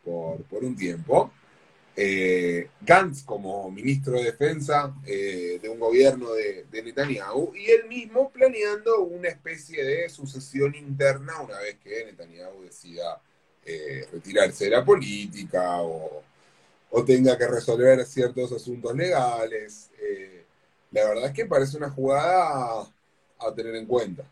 [0.05, 1.31] por, un tiempo,
[1.95, 8.29] eh, Gantz como ministro de Defensa eh, de un gobierno de, Netanyahu y él mismo
[8.29, 13.21] planeando una especie de sucesión interna una vez que Netanyahu decida
[13.65, 16.23] eh, retirarse de la política o,
[17.05, 19.89] tenga que resolver ciertos asuntos legales.
[20.91, 22.89] la verdad es que parece una jugada a,
[23.39, 24.23] a tener en cuenta.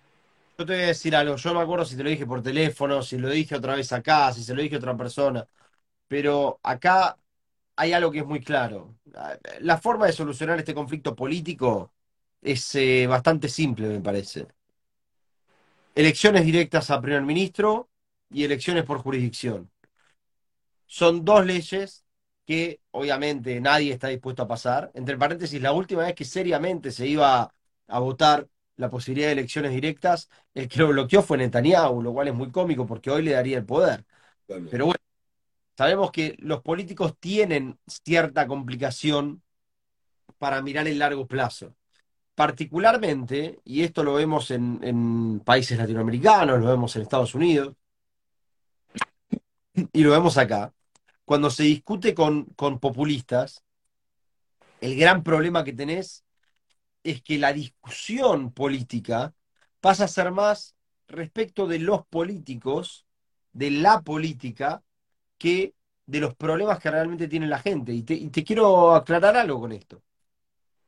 [0.58, 2.44] Yo te voy a decir algo, yo no me acuerdo si te lo dije por
[2.44, 5.48] teléfono, si lo dije otra vez acá, si se lo dije a otra persona,
[6.08, 7.18] pero acá
[7.76, 8.96] hay algo que es muy claro.
[9.62, 11.94] La forma de solucionar este conflicto político
[12.42, 14.48] es eh, bastante simple, me parece.
[15.96, 17.90] Elecciones directas a primer ministro
[18.32, 19.70] y elecciones por jurisdicción.
[20.86, 22.06] Son dos leyes
[22.46, 24.92] que obviamente nadie está dispuesto a pasar.
[24.94, 27.54] Entre paréntesis, la última vez que seriamente se iba
[27.88, 32.28] a votar la posibilidad de elecciones directas, el que lo bloqueó fue Netanyahu, lo cual
[32.28, 34.06] es muy cómico porque hoy le daría el poder.
[34.48, 35.00] Pero bueno,
[35.78, 39.42] Sabemos que los políticos tienen cierta complicación
[40.38, 41.76] para mirar el largo plazo.
[42.36, 47.76] Particularmente, y esto lo vemos en, países latinoamericanos, lo vemos en Estados Unidos,
[49.74, 50.74] y lo vemos acá,
[51.26, 52.46] cuando se discute con,
[52.80, 53.64] populistas,
[54.82, 56.24] el gran problema que tenés
[57.04, 59.34] es que la discusión política
[59.80, 60.76] pasa a ser más
[61.08, 63.06] respecto de los políticos,
[63.54, 64.84] de la política,
[66.06, 67.94] de los problemas que realmente tiene la gente.
[67.94, 70.02] Y te, quiero aclarar algo con esto.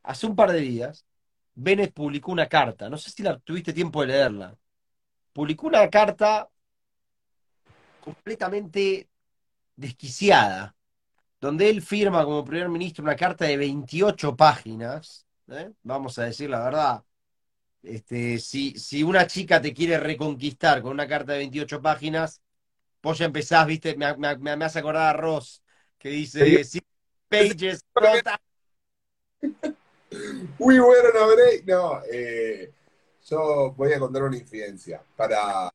[0.04, 1.06] Hace un par de días,
[1.56, 4.58] Bennett publicó una carta, no sé si la tuviste tiempo de leerla.
[5.34, 6.50] Publicó una carta
[8.02, 9.10] completamente
[9.76, 10.76] desquiciada,
[11.42, 15.72] donde él firma como primer ministro una carta de 28 páginas, ¿eh?
[15.84, 17.04] vamos a decir la verdad.
[17.84, 22.42] Este, si, si una chica te quiere reconquistar con una carta de 28 páginas,
[23.06, 25.62] vos ya empezás, viste, me, me, me hace acordar a Ross,
[26.00, 26.82] que dice, sí,
[27.30, 27.86] pages,
[30.58, 31.28] Uy, bueno, no,
[31.66, 32.72] no eh,
[33.30, 35.04] yo voy a contar una infidencia.
[35.16, 35.72] Para,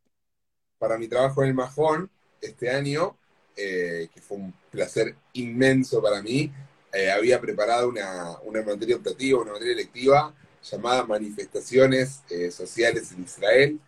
[0.76, 2.10] para mi trabajo en el Majón,
[2.40, 3.16] este año,
[3.56, 6.52] eh, que fue un placer inmenso para mí,
[6.92, 10.34] eh, había preparado una, una, materia optativa, una materia electiva
[10.68, 13.80] llamada Manifestaciones Sociales en Israel,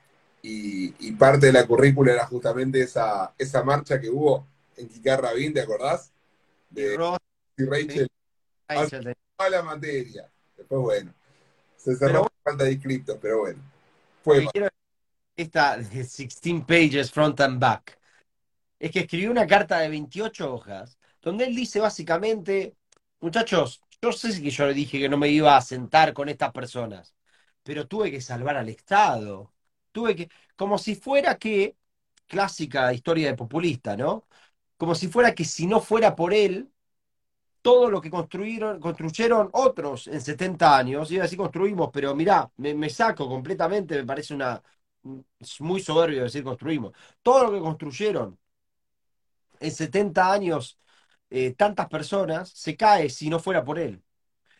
[0.43, 5.55] y, parte de la currícula era justamente esa, esa marcha que hubo en Kikar Rabin,
[5.55, 6.13] ¿te acordás?
[6.69, 6.95] De
[7.57, 8.09] y Rachel.
[9.39, 10.29] A la materia.
[10.57, 11.15] Después, bueno,
[11.77, 13.63] se cerró falta de inscriptos, pero bueno.
[14.23, 14.47] Fue
[15.37, 17.99] esta 16 pages front and back.
[18.79, 22.77] Es que escribió una carta de 28 hojas, donde él dice básicamente,
[23.21, 26.53] muchachos, yo sé que yo le dije que no me iba a sentar con estas
[26.53, 27.15] personas,
[27.63, 29.52] pero tuve que salvar al Estado
[29.93, 31.77] tuve que, como si fuera que,
[32.27, 34.27] clásica historia de populista, ¿no?
[34.77, 36.73] Como si fuera que si no fuera por él,
[37.63, 42.91] todo lo que construyeron, construyeron otros en 70 años, y así construimos, pero mirá, me,
[42.91, 44.63] saco completamente, me parece una,
[45.41, 48.39] es muy soberbio decir construimos, todo lo que construyeron
[49.61, 50.79] en 70 años,
[51.31, 54.03] eh, tantas personas, se cae si no fuera por él.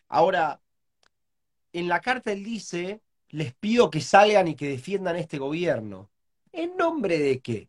[0.09, 0.61] Ahora,
[1.73, 3.01] en la carta él dice
[3.33, 6.11] les pido que salgan y que defiendan este gobierno.
[6.51, 7.67] ¿En nombre de qué?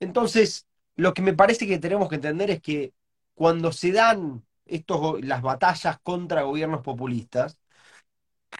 [0.00, 2.92] Entonces, lo que me parece que tenemos que entender es que
[3.34, 7.58] cuando se dan estos, las batallas contra gobiernos populistas,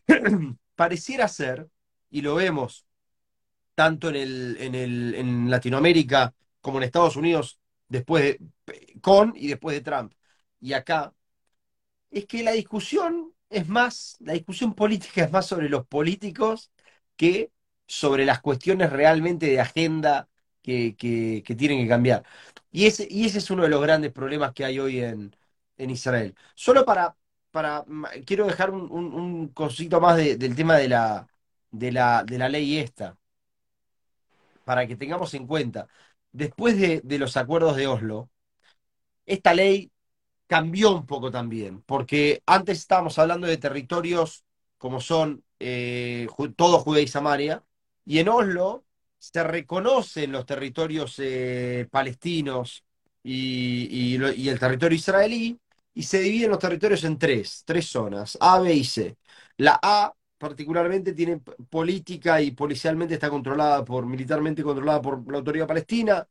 [0.74, 1.68] pareciera ser,
[2.10, 2.86] y lo vemos
[3.74, 8.40] tanto en, el, en, el, en Latinoamérica como en Estados Unidos, después de,
[9.02, 10.14] con y después de Trump,
[10.60, 11.12] y acá,
[12.10, 16.70] es que la discusión es más, la discusión política es más sobre los políticos
[17.16, 17.52] que
[17.86, 20.28] sobre las cuestiones realmente de agenda
[20.62, 20.94] que,
[21.58, 22.24] tienen que cambiar.
[22.70, 25.34] Y ese, y ese es uno de los grandes problemas que hay hoy en,
[25.78, 26.34] Israel.
[26.54, 27.16] Solo para,
[27.50, 27.84] para
[28.26, 31.26] quiero dejar un, un, cosito más del tema de la,
[31.70, 33.18] de la, de la ley esta,
[34.64, 35.88] para que tengamos en cuenta.
[36.32, 38.30] Después de, de los acuerdos de Oslo,
[39.26, 39.90] esta ley
[40.50, 44.44] cambió un poco también, porque antes estábamos hablando de territorios
[44.78, 46.26] como son eh,
[46.56, 47.62] todo Judea y Samaria,
[48.04, 48.84] y en Oslo
[49.16, 52.84] se reconocen los territorios eh, palestinos
[53.22, 55.56] y, el territorio israelí,
[55.94, 59.16] y se dividen los territorios en tres, tres zonas, A, B y C.
[59.56, 65.68] La A particularmente tiene política y policialmente está controlada por, militarmente controlada por la autoridad
[65.68, 66.26] palestina,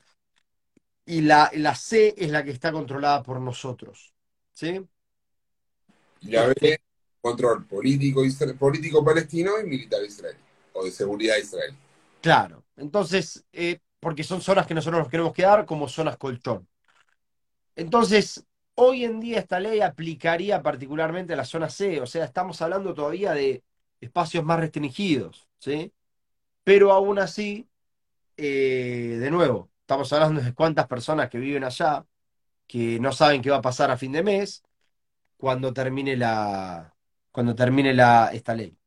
[1.09, 4.13] y la, la C es la que está controlada por nosotros.
[4.53, 4.79] ¿Sí?
[6.21, 6.79] La B,
[7.19, 8.21] control político,
[8.59, 10.37] político palestino y militar israelí,
[10.71, 11.75] o de seguridad israelí.
[12.21, 16.67] Claro, entonces, eh, porque son zonas que nosotros nos queremos quedar como zonas colchón.
[17.75, 18.45] Entonces,
[18.75, 22.93] hoy en día esta ley aplicaría particularmente a la zona C, o sea, estamos hablando
[22.93, 23.63] todavía de
[23.99, 25.91] espacios más restringidos, ¿sí?
[26.63, 27.67] Pero aún así,
[28.37, 32.05] eh, de nuevo, Estamos hablando de cuántas personas que viven allá,
[32.67, 34.61] que no saben qué va a pasar a fin de mes,
[35.35, 36.93] cuando termine la,
[37.31, 38.77] cuando termine la, esta ley.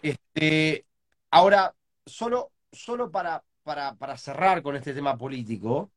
[0.00, 0.86] Este,
[1.32, 1.74] ahora,
[2.06, 5.90] solo, solo para, para, para cerrar con este tema político,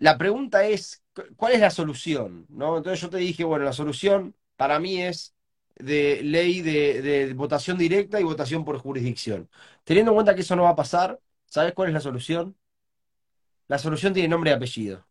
[0.00, 1.00] la pregunta es,
[1.36, 2.44] ¿cuál es la solución?
[2.48, 2.78] ¿No?
[2.78, 5.36] Entonces yo te dije, bueno, la solución para mí es
[5.76, 9.48] de ley de, votación directa y votación por jurisdicción.
[9.84, 12.56] Teniendo en cuenta que eso no va a pasar, ¿sabes cuál es la solución?
[13.68, 15.06] La solución tiene nombre y apellido.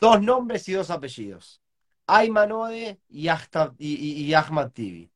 [0.00, 1.60] Dos nombres y dos apellidos.
[2.06, 3.28] Ayman Ode y,
[3.78, 5.10] y, Ahmad Tibi.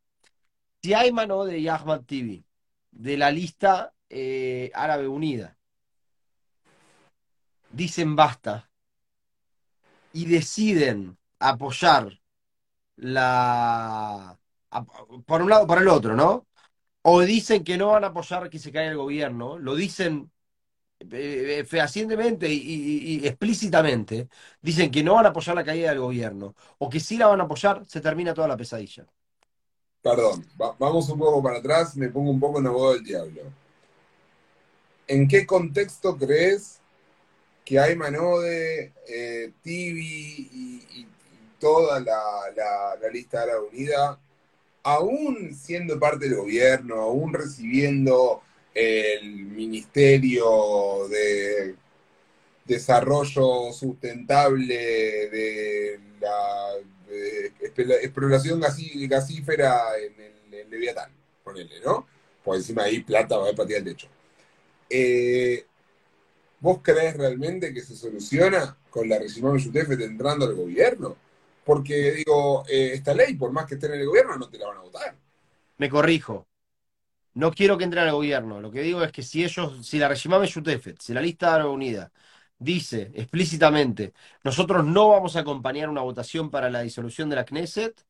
[0.83, 2.45] Si Ayman Ode y Ahmad Tibi
[2.91, 5.57] de la lista eh, Árabe Unida
[7.71, 8.69] dicen basta
[10.13, 12.20] y deciden apoyar
[13.01, 14.39] la
[15.27, 16.47] por un lado, por el otro, ¿no?
[17.03, 20.31] O dicen que no van a apoyar que se caiga el gobierno, lo dicen
[21.01, 24.29] eh, fehacientemente y, explícitamente,
[24.61, 27.41] dicen que no van a apoyar la caída del gobierno, o que si la van
[27.41, 29.07] a apoyar, se termina toda la pesadilla.
[30.03, 30.47] Perdón,
[30.79, 33.43] vamos un poco para atrás, me pongo un poco en la voz del diablo.
[35.07, 36.81] ¿En qué contexto crees
[37.65, 41.07] que hay Manode, eh, Tibi y,
[41.61, 44.19] toda la, lista de la unida,
[44.83, 48.43] aún siendo parte del gobierno, aún recibiendo
[48.75, 51.77] el Ministerio de
[52.65, 54.77] Desarrollo Sustentable
[55.27, 56.01] de
[57.85, 60.15] la exploración gasífera en
[60.55, 61.11] el, Leviatán,
[61.43, 62.07] ponele, ¿no?
[62.45, 64.09] Por encima ahí plata va a para el techo.
[64.89, 65.65] Eh,
[66.61, 71.17] ¿Vos crees realmente que se soluciona con la Regimón Yutef entrando al gobierno?
[71.71, 74.66] Porque digo, eh, esta ley, por más que esté en el gobierno, no te la
[74.66, 75.14] van a votar.
[75.79, 76.49] Me corrijo.
[77.35, 78.61] No quiero que entre al gobierno.
[78.61, 81.66] Lo que digo es que si ellos, si la Regimame Yutefet, si la lista de
[81.66, 82.11] Unida
[82.59, 88.05] dice explícitamente, nosotros no vamos a acompañar una votación para la disolución de la Knesset,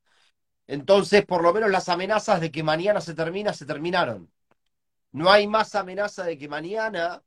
[0.66, 4.32] entonces por lo menos las amenazas de que mañana se termina, se terminaron.
[5.12, 7.22] No hay más amenaza de que mañana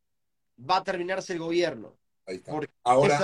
[0.57, 1.95] va a terminarse el gobierno.
[2.25, 2.53] Ahí está.
[2.83, 3.23] Ahora,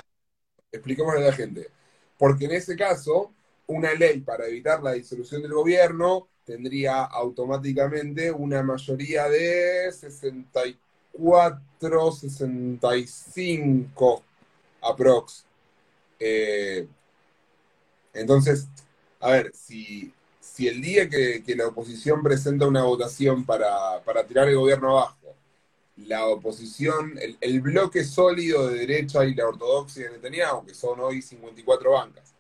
[0.71, 1.78] expliquémosle a la gente
[2.19, 3.33] porque en ese caso,
[3.65, 14.23] una ley para evitar la disolución del gobierno tendría automáticamente una mayoría de 64, 65
[14.81, 15.45] aprox.
[16.19, 16.87] Eh,
[18.13, 18.67] entonces,
[19.19, 24.57] a ver, si, si el día que, la oposición presenta una votación para, tirar el
[24.57, 25.18] gobierno abajo,
[26.07, 31.21] la oposición, el, bloque sólido de derecha y la ortodoxia de Netanyahu, que son hoy
[31.21, 32.33] 54 bancas,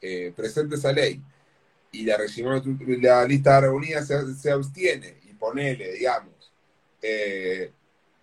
[0.00, 1.20] eh, presenta esa ley
[1.90, 6.52] y la, la lista de unida se, se, abstiene y ponele, digamos,
[7.00, 7.72] eh,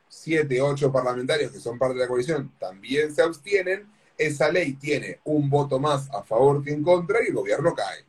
[0.07, 5.19] siete, ocho parlamentarios que son parte de la coalición también se abstienen, esa ley tiene
[5.25, 8.05] un voto más a favor que en contra y el gobierno cae.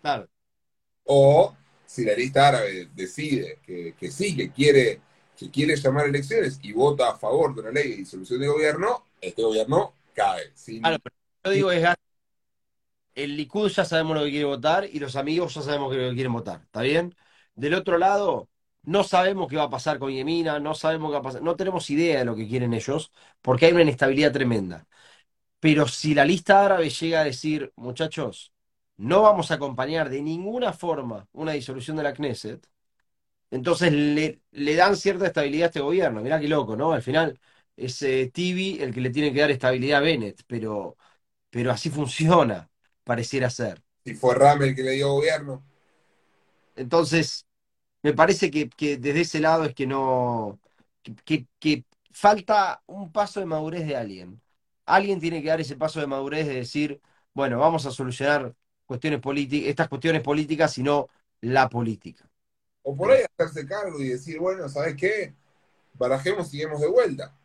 [0.00, 0.28] Claro.
[1.04, 5.00] O si la lista árabe decide que, que sí, que quiere
[5.40, 9.06] que quiere llamar elecciones y vota a favor de una ley de disolución de gobierno,
[9.22, 10.52] este gobierno cae.
[10.80, 11.88] Claro, pero yo digo es
[13.14, 16.14] el Likud ya sabemos lo que quiere votar y los amigos ya sabemos lo que
[16.14, 17.14] quieren votar, ¿está bien?
[17.54, 18.48] Del otro lado,
[18.82, 21.56] no sabemos qué va a pasar con Yemina, no sabemos qué va a pasar, no
[21.56, 23.10] tenemos idea de lo que quieren ellos,
[23.40, 24.86] porque hay una inestabilidad tremenda.
[25.60, 28.52] Pero si la lista árabe llega a decir, muchachos,
[28.96, 32.66] no vamos a acompañar de ninguna forma una disolución de la Knesset,
[33.50, 34.40] entonces le,
[34.76, 36.22] dan cierta estabilidad a este gobierno.
[36.22, 36.92] Mirá qué loco, ¿no?
[36.92, 37.38] Al final
[37.76, 40.96] es eh, Tibi el que le tiene que dar estabilidad a Bennett, pero,
[41.50, 42.70] pero así funciona,
[43.04, 43.82] pareciera ser.
[44.04, 45.64] Y fue Ram el que le dio gobierno.
[46.74, 47.46] Entonces,
[48.02, 50.60] Me parece que, que desde ese lado es que no,
[51.02, 54.42] que, que- que falta un paso de madurez de alguien.
[54.86, 57.02] Alguien tiene que dar ese paso de madurez de decir,
[57.34, 58.54] bueno, vamos a solucionar
[58.86, 61.08] cuestiones políticas, estas cuestiones políticas, sino
[61.42, 62.29] la política.
[62.82, 65.34] O por ahí hacerse cargo y decir, bueno, ¿sabes qué?
[65.94, 67.36] Barajemos y lleguemos de vuelta.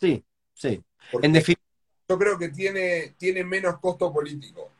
[0.00, 0.24] sí,
[0.54, 0.82] sí.
[1.22, 1.66] En definitiva,
[2.08, 4.70] yo creo que tiene, tiene menos costo político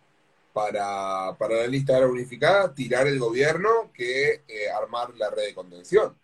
[0.52, 5.54] para, para la lista ahora unificada tirar el gobierno que eh, armar la red de
[5.54, 6.16] contención.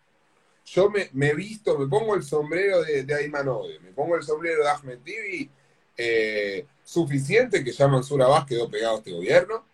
[0.65, 4.23] Yo me, me visto, me pongo el sombrero de, de Ayman Ode, me pongo el
[4.23, 5.49] sombrero de Ahmed Tibi,
[5.97, 9.65] eh, suficiente que ya Mansur Abbas quedó pegado a este gobierno.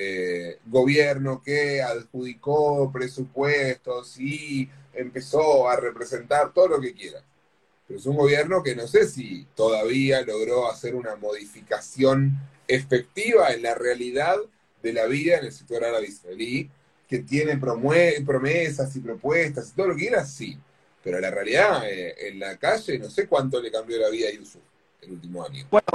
[0.00, 7.20] Eh, gobierno que adjudicó presupuestos y empezó a representar todo lo que quiera.
[7.84, 12.38] Pero es un gobierno que no sé si todavía logró hacer una modificación
[12.68, 14.36] efectiva en la realidad
[14.84, 16.70] de la vida en el sector árabe israelí,
[17.08, 20.56] que tiene promesas y propuestas y todo lo que quiera, sí.
[21.02, 24.32] Pero la realidad, eh, en la calle, no sé cuánto le cambió la vida a
[24.32, 24.62] Yusuf
[25.00, 25.66] el último año.
[25.72, 25.88] bueno,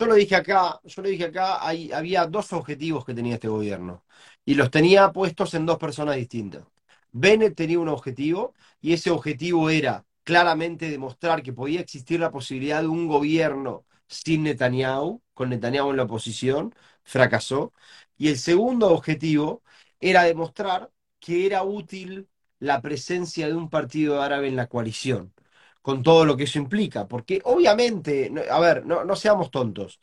[0.00, 4.04] yo lo dije acá, yo lo dije acá, había dos objetivos que tenía este gobierno
[4.46, 6.64] y los tenía puestos en dos personas distintas.
[7.12, 12.80] Bennett tenía un objetivo y ese objetivo era claramente demostrar que podía existir la posibilidad
[12.80, 16.74] de un gobierno sin Netanyahu, con Netanyahu en la oposición,
[17.04, 17.72] fracasó.
[18.16, 19.62] Y el segundo objetivo
[20.00, 22.28] era demostrar que era útil
[22.58, 25.34] la presencia de un partido árabe en la coalición
[25.82, 27.08] con todo lo que eso implica.
[27.08, 30.00] Porque obviamente, a ver, no, no seamos tontos.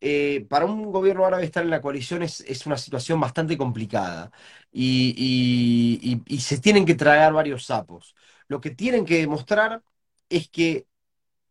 [0.00, 4.30] Eh, para un gobierno árabe estar en la coalición es, es una situación bastante complicada
[4.72, 8.14] y, se tienen que tragar varios sapos.
[8.48, 9.82] Lo que tienen que demostrar
[10.28, 10.86] es que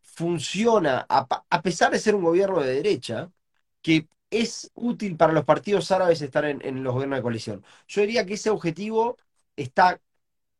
[0.01, 3.31] funciona, a, a pesar de ser un gobierno de derecha,
[3.81, 7.65] que es útil para los partidos árabes estar en, en los gobiernos de coalición.
[7.87, 9.17] Yo diría que ese objetivo
[9.55, 9.99] está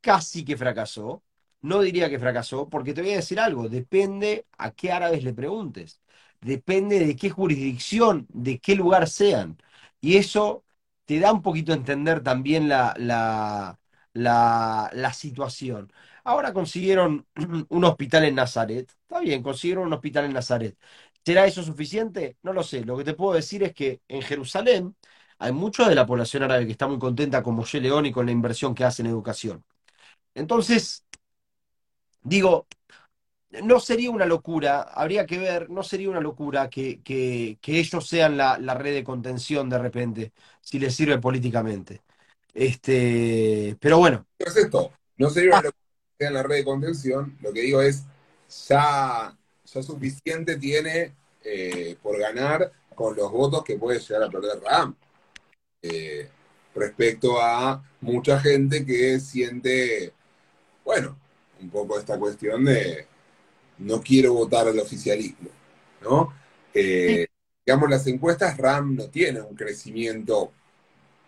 [0.02, 1.24] casi que fracasó.
[1.64, 5.34] No diría que fracasó, porque te voy a decir algo, depende a qué árabes le
[5.34, 6.02] preguntes,
[6.42, 9.58] depende de qué jurisdicción, de qué lugar sean.
[10.02, 10.66] Y eso
[11.06, 13.80] te da un poquito a entender también la, la,
[14.14, 15.92] la, situación.
[16.24, 17.28] Ahora consiguieron
[17.70, 18.90] un hospital en Nazaret.
[19.02, 20.78] Está bien, consiguieron un hospital en Nazaret.
[21.26, 22.38] ¿Será eso suficiente?
[22.44, 22.84] No lo sé.
[22.86, 24.96] Lo que te puedo decir es que en Jerusalén
[25.40, 28.26] hay mucha de la población árabe que está muy contenta con Moshe León y con
[28.26, 29.64] la inversión que hace en educación.
[30.36, 31.03] Entonces,
[32.24, 32.68] digo,
[33.64, 38.08] no sería una locura, habría que ver, no sería una locura que, que- que ellos
[38.08, 42.02] sean la, la red de contención de repente, si les sirve políticamente.
[42.54, 44.92] Este, pero bueno, ¿Qué es esto?
[45.18, 45.84] No sería ah, una locura
[46.18, 48.04] que sea en la red de contención, lo que digo es,
[48.68, 51.14] ya, ya suficiente tiene
[51.44, 54.96] eh, por ganar con los votos que puede llegar a perder Ram.
[55.84, 56.30] eh,
[56.76, 60.14] respecto a mucha gente que siente,
[60.86, 61.18] bueno,
[61.62, 63.08] un poco esta cuestión de
[63.80, 65.50] no quiero votar al oficialismo,
[66.02, 66.34] ¿no?
[67.06, 67.28] sí, Eh,
[67.66, 70.54] digamos, las encuestas RAM no tienen un crecimiento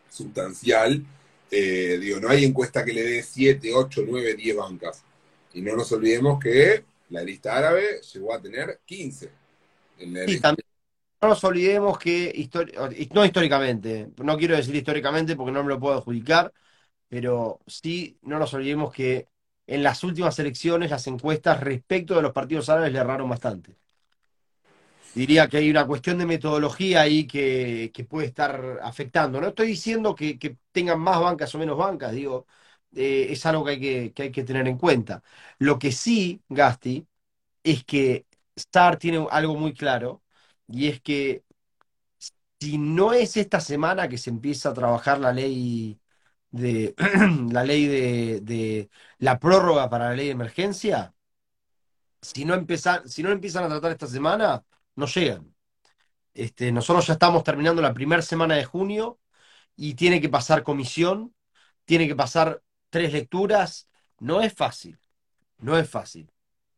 [0.10, 1.04] sustancial.
[1.52, 5.04] Eh, digo, no hay encuesta que le dé 7, 8, 9, 10 bancas.
[5.54, 9.32] Y no nos olvidemos que la lista árabe llegó a tener 15
[10.00, 10.40] en la sí, elección.
[10.40, 10.66] también.
[11.22, 12.50] No nos olvidemos que,
[13.14, 16.54] no históricamente, no quiero decir históricamente porque no me lo puedo adjudicar,
[17.10, 19.30] pero sí no nos olvidemos que
[19.68, 23.76] en las últimas elecciones las encuestas respecto de los partidos árabes le erraron bastante.
[25.14, 29.40] Diría que hay una cuestión de metodología ahí que, puede estar afectando.
[29.40, 32.48] No estoy diciendo que, que tengan más bancas o menos bancas, digo,
[32.94, 35.24] eh, es algo que hay que, que hay que tener en cuenta.
[35.60, 37.08] Lo que sí, Gasti,
[37.64, 38.26] es que
[38.56, 40.24] Star tiene algo muy claro,
[40.68, 41.44] y es que
[42.60, 46.00] si no es esta semana que se empieza a trabajar la ley
[46.56, 46.96] de
[47.52, 51.14] la ley de, de la prórroga para la ley de emergencia,
[52.22, 54.64] si no empiezan, si no empiezan a tratar esta semana,
[54.96, 55.54] no llegan.
[56.34, 59.20] Este, nosotros ya estamos terminando la primera semana de junio
[59.76, 61.36] y tiene que pasar comisión,
[61.86, 63.90] tiene que pasar tres lecturas.
[64.20, 65.00] No es fácil,
[65.60, 66.32] no es fácil.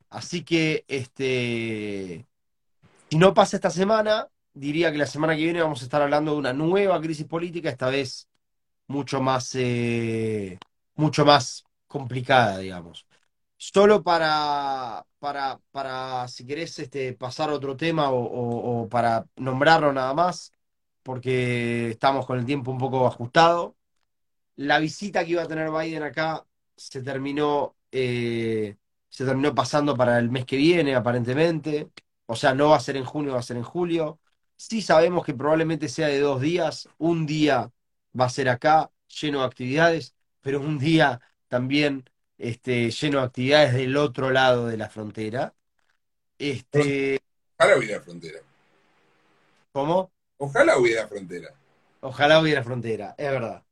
[0.10, 2.28] Así que, este,
[3.10, 6.34] si no pasa esta semana, diría que la semana que viene vamos a estar hablando
[6.34, 8.27] de una nueva crisis política, esta vez
[8.88, 10.58] mucho más, eh,
[10.96, 13.06] mucho más complicada, digamos.
[13.58, 20.54] Solo para, para, para si querés este, pasar otro tema o para nombrarlo nada más,
[21.04, 23.78] porque estamos con el tiempo un poco ajustado.
[24.58, 26.46] La visita que iba a tener Biden acá
[26.76, 28.76] se terminó, eh,
[29.10, 31.90] se terminó pasando para el mes que viene, aparentemente.
[32.26, 34.20] O sea, no va a ser en junio, va a ser en julio.
[34.56, 36.90] Sí sabemos que probablemente sea de dos días.
[36.98, 37.72] Un día
[38.20, 38.92] va a ser acá.
[39.22, 44.78] lleno de actividades, pero un día también este, lleno de actividades del otro lado de
[44.78, 45.56] la frontera.
[46.40, 47.20] Este,
[47.58, 48.40] Ojalá hubiera frontera.
[49.72, 50.12] ¿Cómo?
[50.38, 51.54] Ojalá hubiera frontera.
[52.00, 53.64] Ojalá hubiera frontera, es verdad.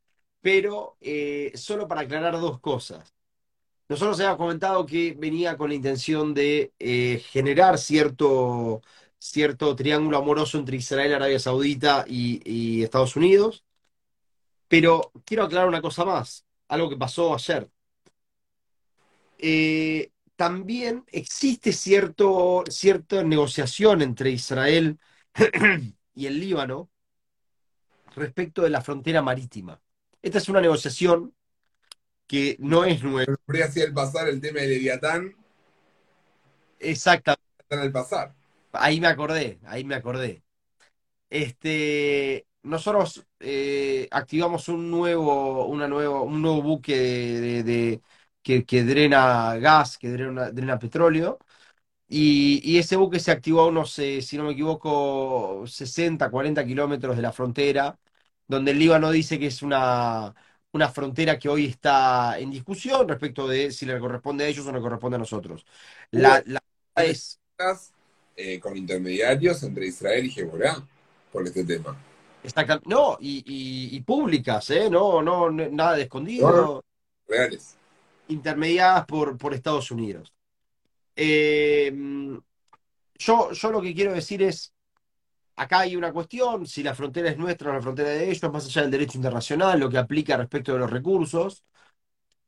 [0.41, 3.13] Pero eh, solo para aclarar dos cosas.
[3.89, 8.81] Nosotros habíamos comentado que venía con la intención de eh, generar cierto,
[9.19, 13.65] cierto triángulo amoroso entre Israel, Arabia Saudita y, y Estados Unidos.
[14.67, 17.69] Pero quiero aclarar una cosa más, algo que pasó ayer.
[19.37, 24.99] Eh, también existe cierto, cierta negociación entre Israel
[26.15, 26.89] y el Líbano
[28.15, 29.81] respecto de la frontera marítima.
[30.21, 31.33] Esta es una negociación
[32.27, 33.35] que no es nueva.
[33.45, 35.35] Podría hacer pasar el tema de Leviatán.
[36.79, 37.43] Exactamente.
[37.69, 38.33] El pasar.
[38.71, 40.43] Ahí me acordé, ahí me acordé.
[41.29, 48.01] Este, nosotros eh, activamos un nuevo, una nuevo, un nuevo buque de, de-
[48.43, 51.39] que, que drena gas, que drena, drena petróleo,
[52.07, 56.65] y, y ese buque se activó a unos, eh, si no me equivoco, 60, 40
[56.65, 57.99] kilómetros de la frontera,
[58.47, 60.33] donde el Líbano dice que es una,
[60.71, 64.71] una frontera que hoy está en discusión respecto de si le corresponde a ellos o
[64.71, 65.65] no le corresponde a nosotros.
[66.11, 66.61] La, la
[66.97, 67.39] es,
[68.35, 70.83] eh, con intermediarios entre Israel y Hezbollah
[71.31, 71.97] por este tema.
[72.45, 74.89] Exacta- No, y, y- y públicas, ¿eh?
[74.89, 76.83] No, no, nada de escondido,
[77.27, 77.75] Reales.
[78.27, 80.33] intermediadas por, por Estados Unidos.
[81.15, 81.91] Eh,
[83.15, 84.73] yo, yo lo que quiero decir es,
[85.57, 88.65] acá hay una cuestión, si la frontera es nuestra o la frontera de ellos, más
[88.65, 91.63] allá del derecho internacional, lo que aplica respecto de los recursos,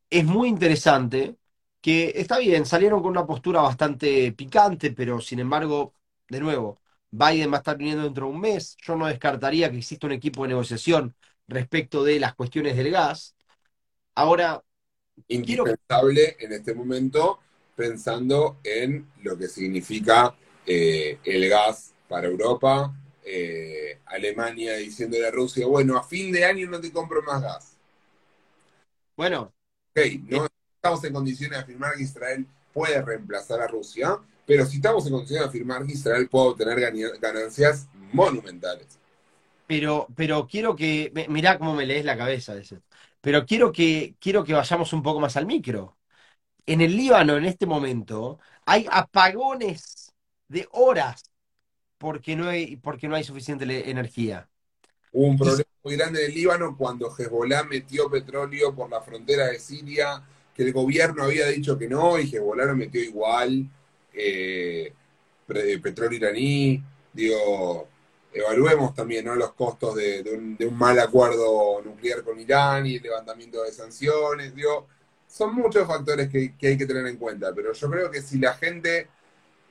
[0.09, 1.37] es muy interesante
[1.81, 5.93] que, está bien, salieron con una postura bastante picante, pero sin embargo,
[6.29, 9.77] de nuevo, Biden va a estar viniendo dentro de un mes, yo no descartaría que
[9.77, 11.15] exista un equipo de negociación
[11.47, 13.35] respecto de las cuestiones del gas.
[14.15, 14.63] Ahora,
[15.45, 17.39] quiero Indispensable en este momento
[17.75, 20.35] pensando en lo que significa
[20.65, 22.93] eh, el gas para Europa.
[23.25, 27.77] eh, Alemania diciéndole a Rusia, bueno, a fin de año no te compro más gas.
[29.15, 29.53] bueno,
[29.95, 34.17] Ok, no estamos en condiciones de afirmar que Israel puede reemplazar a Rusia,
[34.47, 36.79] pero sí estamos en condiciones de afirmar que Israel puede obtener
[37.19, 38.99] ganancias monumentales.
[39.67, 42.81] pero, pero quiero que, mirá cómo me lees la cabeza ese.
[43.21, 45.97] Pero quiero que, quiero que vayamos un poco más al micro.
[46.65, 50.13] En el Líbano, en este momento, hay apagones
[50.47, 51.23] de horas
[51.97, 54.49] porque no hay, porque no hay suficiente energía.
[55.11, 59.47] Hubo un problema muy grande en el Líbano cuando Hezbollah metió petróleo por la frontera
[59.47, 63.69] de Siria, que el gobierno había dicho que no, y Hezbollah lo metió igual,
[64.17, 64.93] eh,
[65.45, 66.83] pre- petróleo iraní,
[67.13, 67.87] digo,
[68.33, 73.71] evaluemos también los costos de, un, mal acuerdo nuclear con Irán y el levantamiento de
[73.71, 74.87] sanciones, digo,
[75.27, 78.39] son muchos factores que, que hay que tener en cuenta, pero yo creo que si
[78.39, 79.07] la gente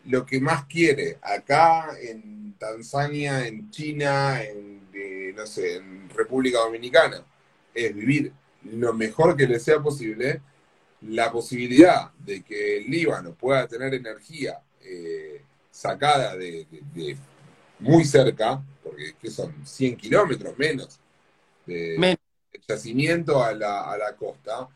[0.07, 6.59] lo que más quiere acá en Tanzania, en China, en, eh, no sé, en República
[6.59, 7.25] Dominicana,
[7.75, 8.33] es vivir
[8.65, 10.41] lo mejor que le sea posible,
[11.09, 17.17] la posibilidad de que el Líbano pueda tener energía eh, sacada de, de- de
[17.81, 20.99] muy cerca, porque ¿qué son 100 kilómetros menos
[21.67, 22.17] de, Men-
[22.69, 24.69] yacimiento a la, a la costa,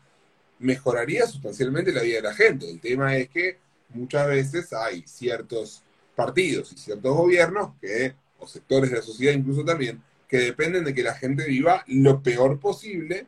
[0.59, 2.69] mejoraría sustancialmente la vida de la gente.
[2.69, 3.57] El tema es que
[3.89, 5.83] muchas veces hay ciertos
[6.15, 10.93] partidos y ciertos gobiernos que, o sectores de la sociedad incluso también, que dependen de
[10.93, 13.27] que la gente viva lo peor posible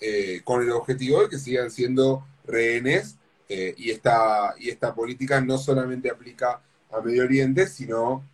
[0.00, 3.16] eh, con el objetivo de que sigan siendo rehenes
[3.48, 6.60] eh, y, esta, y esta política no solamente aplica
[6.92, 8.24] a Medio Oriente, sino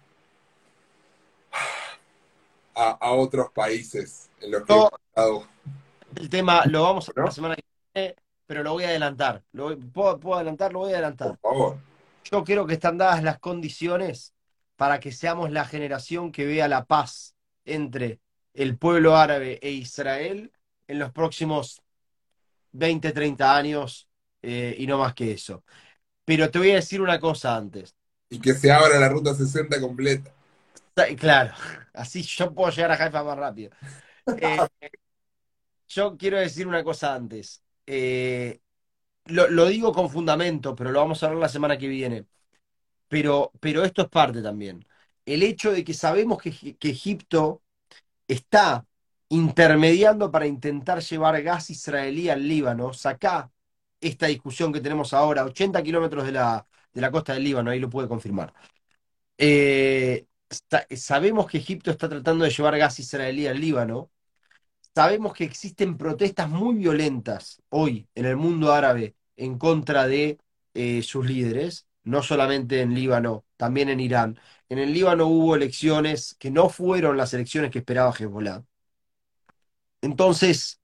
[2.75, 5.47] a, a otros países en los que hemos estado.
[6.17, 7.27] El tema lo vamos a ver ¿No?
[7.27, 7.63] la semana que
[7.95, 8.17] viene,
[8.47, 9.43] pero lo voy a adelantar.
[9.53, 10.73] Lo voy- ¿puedo, puedo adelantar?
[10.73, 11.37] Lo voy a adelantar.
[11.39, 11.79] Por favor.
[12.31, 14.33] Yo creo que están dadas las condiciones
[14.77, 17.35] para que seamos la generación que vea la paz
[17.65, 18.21] entre
[18.55, 20.53] el pueblo árabe e Israel
[20.89, 21.82] en los próximos
[22.73, 24.09] 20, 30 años
[24.43, 25.65] eh, y no más que eso.
[26.25, 27.97] Pero te voy a decir una cosa antes.
[28.31, 30.33] Y que se abra la ruta 60 completa.
[30.95, 31.55] Ta- Claro,
[31.95, 33.71] así yo puedo llegar a Haifa más rápido.
[34.37, 34.67] Eh,
[35.89, 37.63] yo quiero decir una cosa antes.
[37.87, 38.61] Eh,
[39.27, 42.27] lo, lo digo con fundamento, pero lo vamos a hablar la semana que viene.
[43.09, 44.87] Pero, pero esto es parte también.
[45.27, 47.63] El hecho de que sabemos que, que Egipto
[48.29, 48.87] está
[49.33, 53.51] intermediando para intentar llevar gas israelí al Líbano, saca
[54.01, 57.81] esta discusión que tenemos ahora, 80 kilómetros de la, de la costa del Líbano, ahí
[57.81, 58.53] lo puede confirmar.
[59.39, 64.11] Eh, sa- sabemos que Egipto está tratando de llevar gas israelí al Líbano.
[64.95, 70.39] sabemos que existen protestas muy violentas hoy en el mundo árabe en contra de
[70.75, 74.39] eh, sus líderes, no solamente en Líbano, también en Irán.
[74.69, 78.63] En el Líbano hubo elecciones que no fueron las elecciones que esperaba Hezbollah.
[80.03, 80.81] Entonces,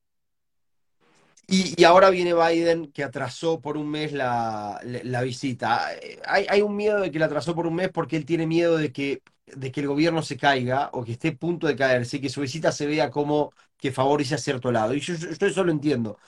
[1.51, 4.81] y, ahora viene Biden que atrasó por un mes la,
[5.24, 5.89] visita.
[6.27, 8.93] Hay, un miedo de que la atrasó por un mes porque él tiene miedo de
[8.93, 12.28] que, de que el gobierno se caiga o que esté a punto de caerse, que
[12.28, 14.95] su visita se vea como que favorece a cierto lado.
[14.95, 16.19] Y yo, yo eso lo entiendo.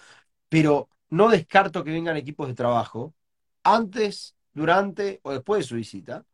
[0.48, 3.14] Pero no descarto que vengan equipos de trabajo
[3.64, 6.24] antes, durante o después de su visita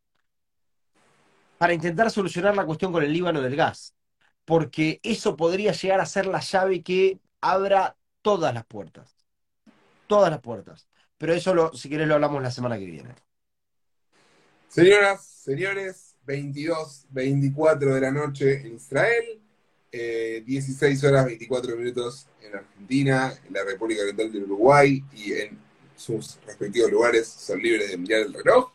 [1.58, 3.95] para intentar solucionar la cuestión con el Líbano del gas.
[4.46, 9.14] Porque eso podría llegar a ser la llave que abra todas las puertas.
[10.06, 10.88] Todas las puertas.
[11.18, 13.14] Pero eso, si querés, lo hablamos la semana que viene.
[14.68, 19.40] Señoras, señores, 22, 24 de la noche en Israel,
[19.92, 25.58] 16 eh, horas 24 minutos en Argentina, en la República Oriental del Uruguay y en
[25.96, 28.72] sus respectivos lugares son libres de mirar el reloj.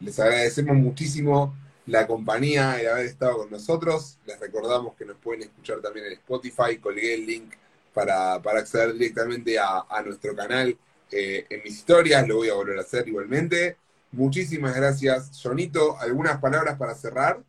[0.00, 1.54] Les agradecemos muchísimo
[1.86, 4.18] la compañía, el haber estado con nosotros.
[4.26, 6.78] Les recordamos que nos pueden escuchar también en Spotify.
[6.80, 7.54] Colgué el link
[7.94, 10.76] para, acceder directamente a, nuestro canal
[11.10, 12.26] eh, en mis historias.
[12.26, 13.76] Lo voy a volver a hacer igualmente.
[14.12, 15.98] Muchísimas gracias, Jonito.
[15.98, 17.42] ¿Algunas palabras para cerrar?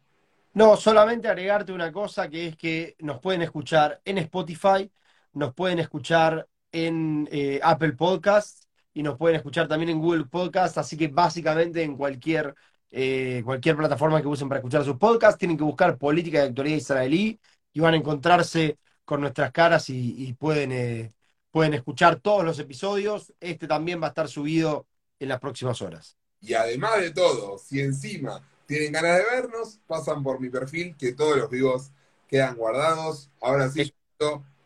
[0.53, 4.91] No, solamente agregarte una cosa que es que nos pueden escuchar en Spotify,
[5.33, 10.77] nos pueden escuchar en eh, Apple Podcasts y nos pueden escuchar también en Google Podcasts,
[10.79, 12.55] así que básicamente en cualquier,
[12.91, 16.77] eh, cualquier plataforma que usen para escuchar sus podcasts, tienen que buscar política de actualidad
[16.77, 17.39] israelí
[17.73, 21.13] y van a encontrarse con nuestras caras y, pueden, eh,
[21.51, 23.33] pueden escuchar todos los episodios.
[23.39, 24.85] Este también va a estar subido
[25.19, 26.17] en las próximas horas.
[26.41, 31.13] Y además de todo, si encima tienen ganas de vernos, pasan por mi perfil, que
[31.13, 31.91] todos los vivos
[32.27, 33.29] quedan guardados.
[33.41, 33.93] Ahora sí,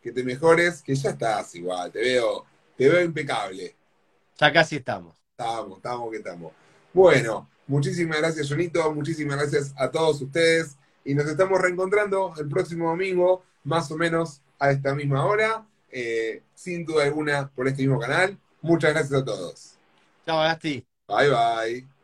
[0.02, 2.46] que te mejores, que ya estás igual, te veo,
[2.76, 3.76] te veo impecable.
[4.40, 5.16] Ya casi estamos.
[5.32, 6.52] Estamos, estamos que estamos.
[6.94, 10.76] Bueno, muchísimas gracias, Jonito, muchísimas gracias a todos ustedes
[11.06, 16.44] y nos estamos reencontrando el próximo domingo, más o menos a esta misma hora, eh,
[16.54, 18.38] sin duda alguna por este mismo canal.
[18.62, 19.76] Muchas gracias a todos.
[20.26, 20.86] Chao, Gasti.
[21.08, 22.01] Bye, bye.